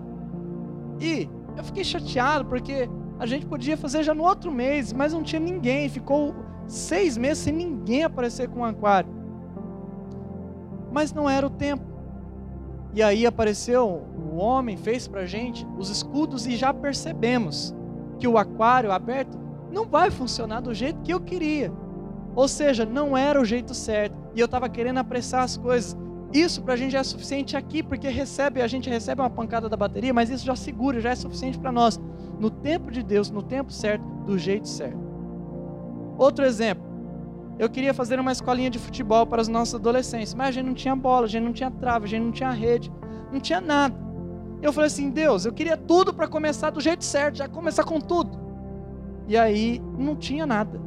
E 1.01 1.29
eu 1.57 1.65
fiquei 1.65 1.85
chateado 1.85 2.45
porque 2.45 2.89
a 3.19 3.25
gente 3.25 3.47
podia 3.47 3.77
fazer 3.77 4.03
já 4.03 4.13
no 4.13 4.25
outro 4.25 4.51
mês, 4.51 4.93
mas 4.93 5.15
não 5.15 5.23
tinha 5.23 5.41
ninguém. 5.41 5.89
Ficou 5.89 6.35
seis 6.67 7.17
meses 7.17 7.45
sem 7.45 7.53
ninguém 7.53 8.05
aparecer 8.05 8.49
com 8.49 8.61
um 8.61 8.65
aquário. 8.65 9.11
Mas 10.91 11.15
não 11.15 11.31
era 11.31 11.47
o 11.47 11.51
tempo. 11.51 11.85
E 12.93 13.03
aí 13.03 13.25
apareceu 13.25 14.05
o 14.19 14.37
homem, 14.37 14.77
fez 14.77 15.09
para 15.09 15.23
a 15.23 15.27
gente 15.27 15.67
os 15.79 15.89
escudos 15.89 16.47
e 16.47 16.57
já 16.57 16.75
percebemos 16.75 17.75
que 18.23 18.29
o 18.29 18.39
aquário 18.39 18.93
aberto 18.93 19.37
não 19.73 19.85
vai 19.85 20.09
funcionar 20.09 20.61
do 20.61 20.73
jeito 20.73 21.01
que 21.03 21.13
eu 21.13 21.21
queria. 21.21 21.73
Ou 22.37 22.47
seja, 22.47 22.87
não 22.87 23.17
era 23.17 23.41
o 23.41 23.45
jeito 23.45 23.75
certo. 23.75 24.17
E 24.33 24.39
eu 24.39 24.45
estava 24.45 24.69
querendo 24.69 24.99
apressar 24.99 25.43
as 25.43 25.57
coisas. 25.57 25.97
Isso 26.33 26.63
para 26.63 26.75
a 26.75 26.77
gente 26.77 26.93
já 26.93 27.01
é 27.01 27.03
suficiente 27.03 27.57
aqui, 27.57 27.83
porque 27.83 28.09
recebe, 28.09 28.63
a 28.63 28.69
gente 28.69 28.89
recebe 28.89 29.21
uma 29.21 29.29
pancada 29.29 29.69
da 29.69 29.77
bateria, 29.77 30.15
mas 30.15 30.31
isso 30.31 30.47
já 30.47 30.55
segura, 30.55 31.01
já 31.01 31.11
é 31.11 31.17
suficiente 31.17 31.59
para 31.59 31.73
nós. 31.73 32.01
No 32.39 32.49
tempo 32.49 32.93
de 32.93 33.03
Deus, 33.03 33.29
no 33.29 33.43
tempo 33.43 33.73
certo, 33.73 34.05
do 34.25 34.39
jeito 34.39 34.69
certo. 34.69 35.01
Outro 36.17 36.45
exemplo. 36.45 36.85
Eu 37.59 37.69
queria 37.69 37.93
fazer 37.93 38.21
uma 38.21 38.31
escolinha 38.31 38.71
de 38.71 38.79
futebol 38.79 39.27
para 39.27 39.43
os 39.43 39.49
nossos 39.49 39.75
adolescentes, 39.75 40.33
mas 40.33 40.51
a 40.51 40.53
gente 40.53 40.67
não 40.67 40.75
tinha 40.75 40.95
bola, 40.95 41.27
a 41.27 41.29
gente 41.29 41.43
não 41.43 41.53
tinha 41.53 41.73
trave, 41.73 42.05
a 42.05 42.09
gente 42.09 42.23
não 42.23 42.33
tinha 42.33 42.51
rede, 42.51 42.93
não 43.33 43.41
tinha 43.41 43.61
nada. 43.61 44.12
Eu 44.63 44.73
falei 44.73 44.87
assim, 44.87 45.11
Deus, 45.11 45.45
eu 45.45 45.53
queria 45.53 45.77
tudo 45.77 46.15
para 46.15 46.29
começar 46.29 46.71
do 46.71 46.81
jeito 46.81 47.05
certo, 47.05 47.39
já 47.39 47.49
começar 47.49 47.83
com 47.83 48.01
tudo. 48.01 48.39
E 49.27 49.37
aí 49.37 49.83
não 49.99 50.15
tinha 50.15 50.47
nada. 50.47 50.81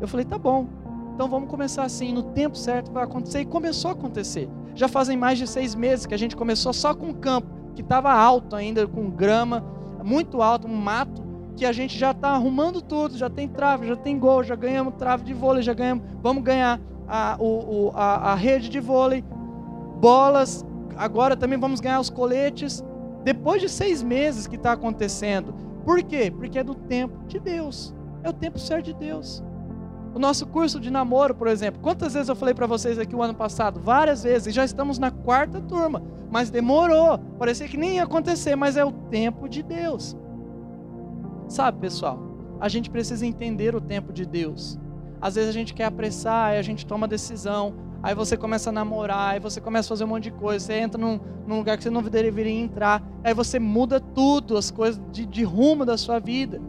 Eu 0.00 0.08
falei, 0.08 0.26
tá 0.26 0.36
bom. 0.36 0.66
Então 1.14 1.28
vamos 1.28 1.48
começar 1.48 1.84
assim, 1.84 2.12
no 2.12 2.22
tempo 2.22 2.58
certo 2.58 2.90
vai 2.90 3.04
acontecer. 3.04 3.40
E 3.40 3.44
começou 3.44 3.90
a 3.90 3.92
acontecer. 3.92 4.48
Já 4.74 4.88
fazem 4.88 5.16
mais 5.16 5.38
de 5.38 5.46
seis 5.46 5.74
meses 5.74 6.04
que 6.04 6.14
a 6.14 6.18
gente 6.18 6.34
começou 6.34 6.72
só 6.72 6.92
com 6.94 7.10
o 7.10 7.14
campo, 7.14 7.46
que 7.76 7.82
estava 7.82 8.12
alto 8.12 8.56
ainda, 8.56 8.86
com 8.88 9.08
grama, 9.08 9.64
muito 10.02 10.42
alto, 10.42 10.66
um 10.66 10.74
mato, 10.74 11.22
que 11.56 11.64
a 11.64 11.72
gente 11.72 11.96
já 11.96 12.10
está 12.10 12.30
arrumando 12.30 12.80
tudo, 12.82 13.16
já 13.16 13.30
tem 13.30 13.46
trave, 13.46 13.86
já 13.86 13.94
tem 13.94 14.18
gol, 14.18 14.42
já 14.42 14.56
ganhamos 14.56 14.94
trave 14.94 15.22
de 15.22 15.34
vôlei, 15.34 15.62
já 15.62 15.74
ganhamos, 15.74 16.04
vamos 16.20 16.42
ganhar 16.42 16.80
a, 17.06 17.36
o, 17.38 17.44
o, 17.44 17.92
a, 17.94 18.32
a 18.32 18.34
rede 18.34 18.68
de 18.68 18.80
vôlei, 18.80 19.22
bolas, 20.00 20.64
agora 20.96 21.36
também 21.36 21.58
vamos 21.58 21.78
ganhar 21.78 22.00
os 22.00 22.10
coletes. 22.10 22.82
Depois 23.24 23.60
de 23.60 23.68
seis 23.68 24.02
meses 24.02 24.46
que 24.46 24.56
está 24.56 24.72
acontecendo. 24.72 25.54
Por 25.84 26.02
quê? 26.02 26.30
Porque 26.30 26.58
é 26.58 26.64
do 26.64 26.74
tempo 26.74 27.24
de 27.26 27.38
Deus. 27.38 27.94
É 28.22 28.30
o 28.30 28.32
tempo 28.32 28.58
certo 28.58 28.86
de 28.86 28.94
Deus. 28.94 29.42
O 30.14 30.18
nosso 30.18 30.46
curso 30.46 30.78
de 30.78 30.90
namoro, 30.90 31.34
por 31.34 31.48
exemplo, 31.48 31.80
quantas 31.80 32.12
vezes 32.12 32.28
eu 32.28 32.36
falei 32.36 32.54
para 32.54 32.66
vocês 32.66 32.98
aqui 32.98 33.16
o 33.16 33.22
ano 33.22 33.34
passado? 33.34 33.80
Várias 33.80 34.22
vezes, 34.22 34.48
e 34.48 34.50
já 34.50 34.64
estamos 34.64 34.98
na 34.98 35.10
quarta 35.10 35.60
turma, 35.60 36.02
mas 36.30 36.50
demorou, 36.50 37.18
parecia 37.38 37.66
que 37.66 37.78
nem 37.78 37.96
ia 37.96 38.02
acontecer, 38.02 38.54
mas 38.54 38.76
é 38.76 38.84
o 38.84 38.92
tempo 38.92 39.48
de 39.48 39.62
Deus. 39.62 40.14
Sabe, 41.48 41.78
pessoal, 41.78 42.18
a 42.60 42.68
gente 42.68 42.90
precisa 42.90 43.24
entender 43.24 43.74
o 43.74 43.80
tempo 43.80 44.12
de 44.12 44.26
Deus. 44.26 44.78
Às 45.18 45.36
vezes 45.36 45.48
a 45.48 45.52
gente 45.52 45.72
quer 45.72 45.84
apressar, 45.86 46.54
e 46.54 46.58
a 46.58 46.62
gente 46.62 46.84
toma 46.84 47.08
decisão, 47.08 47.74
aí 48.02 48.14
você 48.14 48.36
começa 48.36 48.70
a 48.70 48.72
namorar, 48.72 49.34
aí 49.34 49.40
você 49.40 49.60
começa 49.60 49.88
a 49.88 49.90
fazer 49.90 50.04
um 50.04 50.08
monte 50.08 50.24
de 50.24 50.32
coisa, 50.32 50.66
você 50.66 50.74
entra 50.74 51.00
num, 51.00 51.20
num 51.46 51.58
lugar 51.58 51.76
que 51.76 51.84
você 51.84 51.90
não 51.90 52.02
deveria 52.02 52.52
entrar, 52.52 53.02
aí 53.22 53.32
você 53.32 53.58
muda 53.58 54.00
tudo, 54.00 54.56
as 54.56 54.70
coisas 54.70 55.00
de, 55.12 55.24
de, 55.24 55.44
rumo 55.44 55.84
da 55.84 55.96
sua 55.96 56.18
vida, 56.18 56.60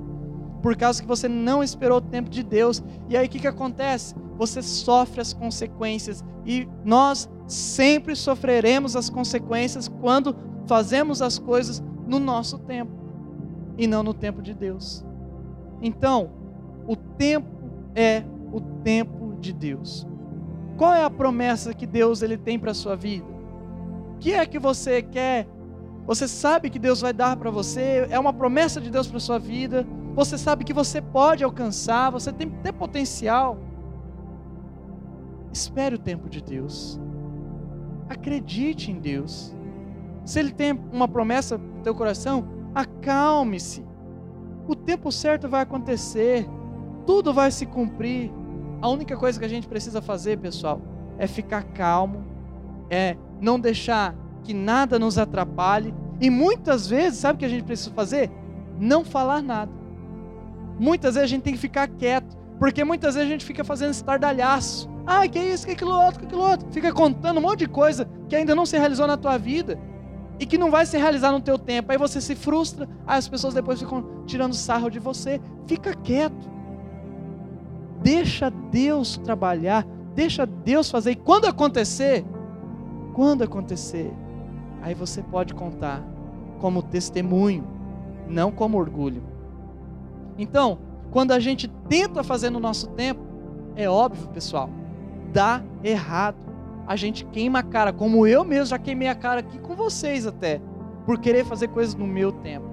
por 0.62 0.76
causa 0.78 1.02
que 1.02 1.08
você 1.08 1.28
não 1.28 1.63
esperou 1.63 1.98
o 1.98 2.02
tempo 2.02 2.30
de 2.30 2.43
Deus, 2.43 2.84
e 3.10 3.17
aí 3.17 3.26
o 3.26 3.30
que, 3.30 3.39
que 3.39 3.48
acontece? 3.48 4.15
Você 4.38 4.62
sofre 4.62 5.22
as 5.22 5.34
consequências, 5.34 6.24
e 6.46 6.67
nós 6.86 7.30
sempre 7.48 8.15
sofreremos 8.15 8.96
as 8.96 9.10
consequências 9.10 9.88
quando 9.88 10.36
fazemos 10.67 11.22
as 11.22 11.39
coisas 11.39 11.82
no 12.08 12.19
nosso 12.19 12.60
tempo, 12.60 12.91
e 13.78 13.88
não 13.88 14.04
no 14.04 14.13
tempo 14.13 14.41
de 14.41 14.54
Deus. 14.54 15.04
Então, 15.82 16.30
o 16.88 16.96
tempo 16.96 17.48
é 17.96 18.24
o 18.52 18.62
tempo 18.62 19.36
de 19.39 19.52
Deus. 19.52 20.08
Qual 20.77 20.93
é 20.93 21.03
a 21.03 21.09
promessa 21.09 21.73
que 21.73 21.86
Deus 21.86 22.21
ele 22.21 22.38
tem 22.38 22.57
para 22.57 22.71
a 22.71 22.75
sua 22.75 22.95
vida? 22.95 23.25
O 24.15 24.17
que 24.19 24.33
é 24.33 24.45
que 24.45 24.57
você 24.57 25.01
quer? 25.01 25.47
Você 26.05 26.27
sabe 26.27 26.69
que 26.69 26.79
Deus 26.79 27.01
vai 27.01 27.13
dar 27.13 27.38
para 27.38 27.49
você? 27.49 28.07
É 28.09 28.19
uma 28.19 28.33
promessa 28.33 28.81
de 28.81 28.89
Deus 28.89 29.07
para 29.07 29.17
a 29.17 29.21
sua 29.21 29.39
vida? 29.39 29.86
Você 30.15 30.38
sabe 30.38 30.63
que 30.63 30.73
você 30.73 31.01
pode 31.01 31.43
alcançar? 31.43 32.12
Você 32.12 32.31
tem 32.31 32.47
até 32.59 32.71
potencial? 32.71 33.57
Espere 35.51 35.95
o 35.95 35.99
tempo 35.99 36.29
de 36.29 36.41
Deus. 36.41 36.99
Acredite 38.09 38.91
em 38.91 38.99
Deus. 38.99 39.55
Se 40.25 40.39
Ele 40.39 40.51
tem 40.51 40.71
uma 40.91 41.07
promessa 41.07 41.57
no 41.57 41.81
teu 41.81 41.93
coração, 41.95 42.47
acalme-se. 42.73 43.86
O 44.67 44.75
tempo 44.75 45.12
certo 45.12 45.47
vai 45.47 45.62
acontecer. 45.62 46.47
Tudo 47.05 47.33
vai 47.33 47.51
se 47.51 47.65
cumprir. 47.65 48.31
A 48.84 48.89
única 48.89 49.15
coisa 49.15 49.39
que 49.39 49.46
a 49.46 49.48
gente 49.48 49.65
precisa 49.65 50.02
fazer, 50.02 50.38
pessoal, 50.39 50.82
é 51.17 51.26
ficar 51.26 51.63
calmo, 51.63 52.22
é 52.89 53.15
não 53.39 53.58
deixar 53.58 54.13
que 54.43 54.54
nada 54.54 55.00
nos 55.00 55.17
atrapalhe. 55.17 55.96
E 56.19 56.30
muitas 56.30 56.86
vezes, 56.86 57.19
sabe 57.19 57.38
o 57.38 57.39
que 57.39 57.46
a 57.46 57.50
gente 57.50 57.63
precisa 57.63 57.91
fazer? 57.91 58.30
Não 58.78 59.06
falar 59.06 59.41
nada. 59.41 59.72
Muitas 60.78 61.15
vezes 61.15 61.24
a 61.24 61.34
gente 61.34 61.43
tem 61.43 61.54
que 61.54 61.60
ficar 61.60 61.88
quieto, 61.88 62.36
porque 62.60 62.84
muitas 62.84 63.15
vezes 63.15 63.30
a 63.30 63.32
gente 63.32 63.46
fica 63.46 63.63
fazendo 63.63 63.91
estardalhaço. 63.91 64.89
Ah, 65.08 65.26
que 65.30 65.39
isso, 65.39 65.65
que 65.65 65.72
aquilo 65.72 65.93
outro, 65.93 66.19
que 66.19 66.26
aquilo 66.26 66.43
outro. 66.43 66.67
Fica 66.69 66.91
contando 66.91 67.38
um 67.38 67.41
monte 67.41 67.60
de 67.60 67.67
coisa 67.69 68.06
que 68.28 68.36
ainda 68.36 68.54
não 68.54 68.65
se 68.65 68.78
realizou 68.78 69.08
na 69.08 69.15
tua 69.15 69.38
vida 69.38 69.80
e 70.41 70.46
que 70.46 70.58
não 70.58 70.69
vai 70.69 70.86
se 70.86 70.98
realizar 70.98 71.32
no 71.32 71.39
teu 71.39 71.58
tempo. 71.58 71.89
Aí 71.89 71.98
você 71.98 72.19
se 72.19 72.36
frustra, 72.36 72.89
aí 73.08 73.17
as 73.17 73.30
pessoas 73.30 73.54
depois 73.54 73.80
ficam 73.80 74.26
tirando 74.26 74.54
sarro 74.54 74.89
de 74.89 75.00
você. 75.00 75.39
Fica 75.67 75.93
quieto. 75.93 76.52
Deixa 78.04 78.50
Deus 78.50 79.18
trabalhar, 79.18 79.88
deixa 80.13 80.46
Deus 80.46 80.92
fazer. 80.92 81.12
E 81.12 81.16
quando 81.16 81.46
acontecer, 81.46 82.26
quando 83.13 83.44
acontecer, 83.44 84.13
aí 84.82 84.94
você 84.94 85.24
pode 85.24 85.54
contar 85.54 86.04
como 86.60 86.84
testemunho, 86.84 87.66
não 88.28 88.52
como 88.52 88.78
orgulho. 88.78 89.24
Então, 90.38 90.80
quando 91.12 91.32
a 91.32 91.39
gente 91.39 91.68
tenta 91.88 92.24
fazer 92.24 92.50
no 92.50 92.60
nosso 92.60 92.88
tempo, 92.89 93.22
é 93.76 93.89
óbvio, 93.89 94.28
pessoal, 94.30 94.70
dá 95.32 95.63
errado. 95.84 96.38
A 96.86 96.96
gente 96.96 97.24
queima 97.26 97.60
a 97.60 97.63
cara, 97.63 97.94
como 97.94 98.28
eu 98.28 98.44
mesmo 98.44 98.66
já 98.66 98.78
queimei 98.78 99.08
a 99.08 99.16
cara 99.16 99.39
aqui 99.39 99.58
com 99.60 99.76
vocês 99.76 100.28
até, 100.28 100.60
por 101.06 101.20
querer 101.20 101.46
fazer 101.46 101.70
coisas 101.70 101.96
no 101.96 102.06
meu 102.06 102.32
tempo. 102.32 102.66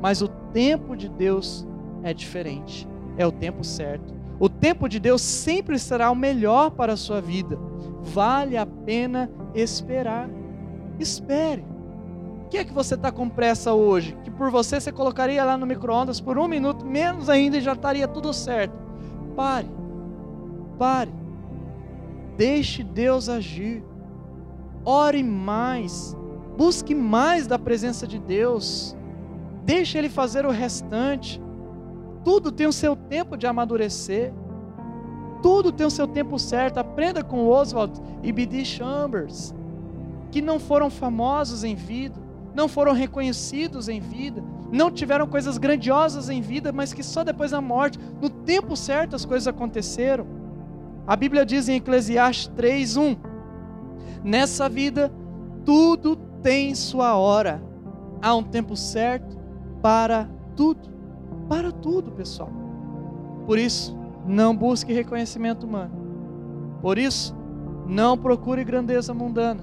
Mas 0.00 0.22
o 0.22 0.28
tempo 0.28 0.96
de 0.96 1.08
Deus 1.08 1.66
é 2.02 2.14
diferente, 2.14 2.88
é 3.18 3.26
o 3.26 3.32
tempo 3.32 3.62
certo. 3.62 4.19
O 4.40 4.48
tempo 4.48 4.88
de 4.88 4.98
Deus 4.98 5.20
sempre 5.20 5.78
será 5.78 6.10
o 6.10 6.16
melhor 6.16 6.70
para 6.70 6.94
a 6.94 6.96
sua 6.96 7.20
vida. 7.20 7.58
Vale 8.02 8.56
a 8.56 8.64
pena 8.64 9.30
esperar. 9.54 10.30
Espere. 10.98 11.62
O 12.46 12.48
que 12.48 12.56
é 12.56 12.64
que 12.64 12.72
você 12.72 12.94
está 12.94 13.12
com 13.12 13.28
pressa 13.28 13.74
hoje? 13.74 14.16
Que 14.24 14.30
por 14.30 14.50
você 14.50 14.80
você 14.80 14.90
colocaria 14.90 15.44
lá 15.44 15.58
no 15.58 15.66
micro-ondas 15.66 16.20
por 16.20 16.38
um 16.38 16.48
minuto, 16.48 16.86
menos 16.86 17.28
ainda, 17.28 17.58
e 17.58 17.60
já 17.60 17.74
estaria 17.74 18.08
tudo 18.08 18.32
certo. 18.32 18.74
Pare. 19.36 19.70
Pare. 20.78 21.12
Deixe 22.36 22.82
Deus 22.82 23.28
agir. 23.28 23.84
ore 24.84 25.22
mais, 25.22 26.16
busque 26.56 26.94
mais 26.94 27.46
da 27.46 27.58
presença 27.58 28.06
de 28.06 28.18
Deus, 28.18 28.96
deixe 29.64 29.98
Ele 29.98 30.08
fazer 30.08 30.46
o 30.46 30.50
restante. 30.50 31.40
Tudo 32.24 32.52
tem 32.52 32.66
o 32.66 32.72
seu 32.72 32.94
tempo 32.94 33.36
de 33.36 33.46
amadurecer, 33.46 34.32
tudo 35.42 35.72
tem 35.72 35.86
o 35.86 35.90
seu 35.90 36.06
tempo 36.06 36.38
certo. 36.38 36.78
Aprenda 36.78 37.24
com 37.24 37.46
Oswald 37.48 38.00
e 38.22 38.30
B.D. 38.30 38.64
Chambers, 38.64 39.54
que 40.30 40.42
não 40.42 40.58
foram 40.58 40.90
famosos 40.90 41.64
em 41.64 41.74
vida, 41.74 42.20
não 42.54 42.68
foram 42.68 42.92
reconhecidos 42.92 43.88
em 43.88 44.00
vida, 44.00 44.42
não 44.70 44.90
tiveram 44.90 45.26
coisas 45.26 45.56
grandiosas 45.56 46.28
em 46.28 46.40
vida, 46.40 46.72
mas 46.72 46.92
que 46.92 47.02
só 47.02 47.24
depois 47.24 47.52
da 47.52 47.60
morte, 47.60 47.98
no 48.20 48.28
tempo 48.28 48.76
certo, 48.76 49.16
as 49.16 49.24
coisas 49.24 49.48
aconteceram. 49.48 50.26
A 51.06 51.16
Bíblia 51.16 51.46
diz 51.46 51.68
em 51.68 51.76
Eclesiastes 51.76 52.48
3:1: 52.56 53.16
Nessa 54.22 54.68
vida 54.68 55.10
tudo 55.64 56.16
tem 56.42 56.74
sua 56.74 57.16
hora. 57.16 57.62
Há 58.22 58.34
um 58.34 58.42
tempo 58.42 58.76
certo 58.76 59.38
para 59.80 60.28
tudo. 60.54 60.89
Para 61.50 61.72
tudo, 61.72 62.12
pessoal. 62.12 62.48
Por 63.44 63.58
isso, 63.58 63.98
não 64.24 64.56
busque 64.56 64.92
reconhecimento 64.92 65.66
humano. 65.66 65.90
Por 66.80 66.96
isso, 66.96 67.36
não 67.88 68.16
procure 68.16 68.62
grandeza 68.62 69.12
mundana. 69.12 69.60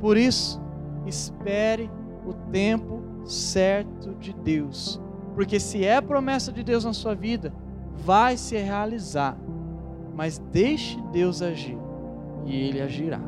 Por 0.00 0.16
isso, 0.16 0.58
espere 1.06 1.90
o 2.26 2.32
tempo 2.50 3.02
certo 3.26 4.14
de 4.14 4.32
Deus. 4.32 4.98
Porque 5.34 5.60
se 5.60 5.84
é 5.84 6.00
promessa 6.00 6.50
de 6.50 6.64
Deus 6.64 6.86
na 6.86 6.94
sua 6.94 7.14
vida, 7.14 7.52
vai 7.96 8.38
se 8.38 8.56
realizar. 8.56 9.36
Mas 10.16 10.38
deixe 10.50 10.98
Deus 11.12 11.42
agir 11.42 11.76
e 12.46 12.56
ele 12.56 12.80
agirá. 12.80 13.20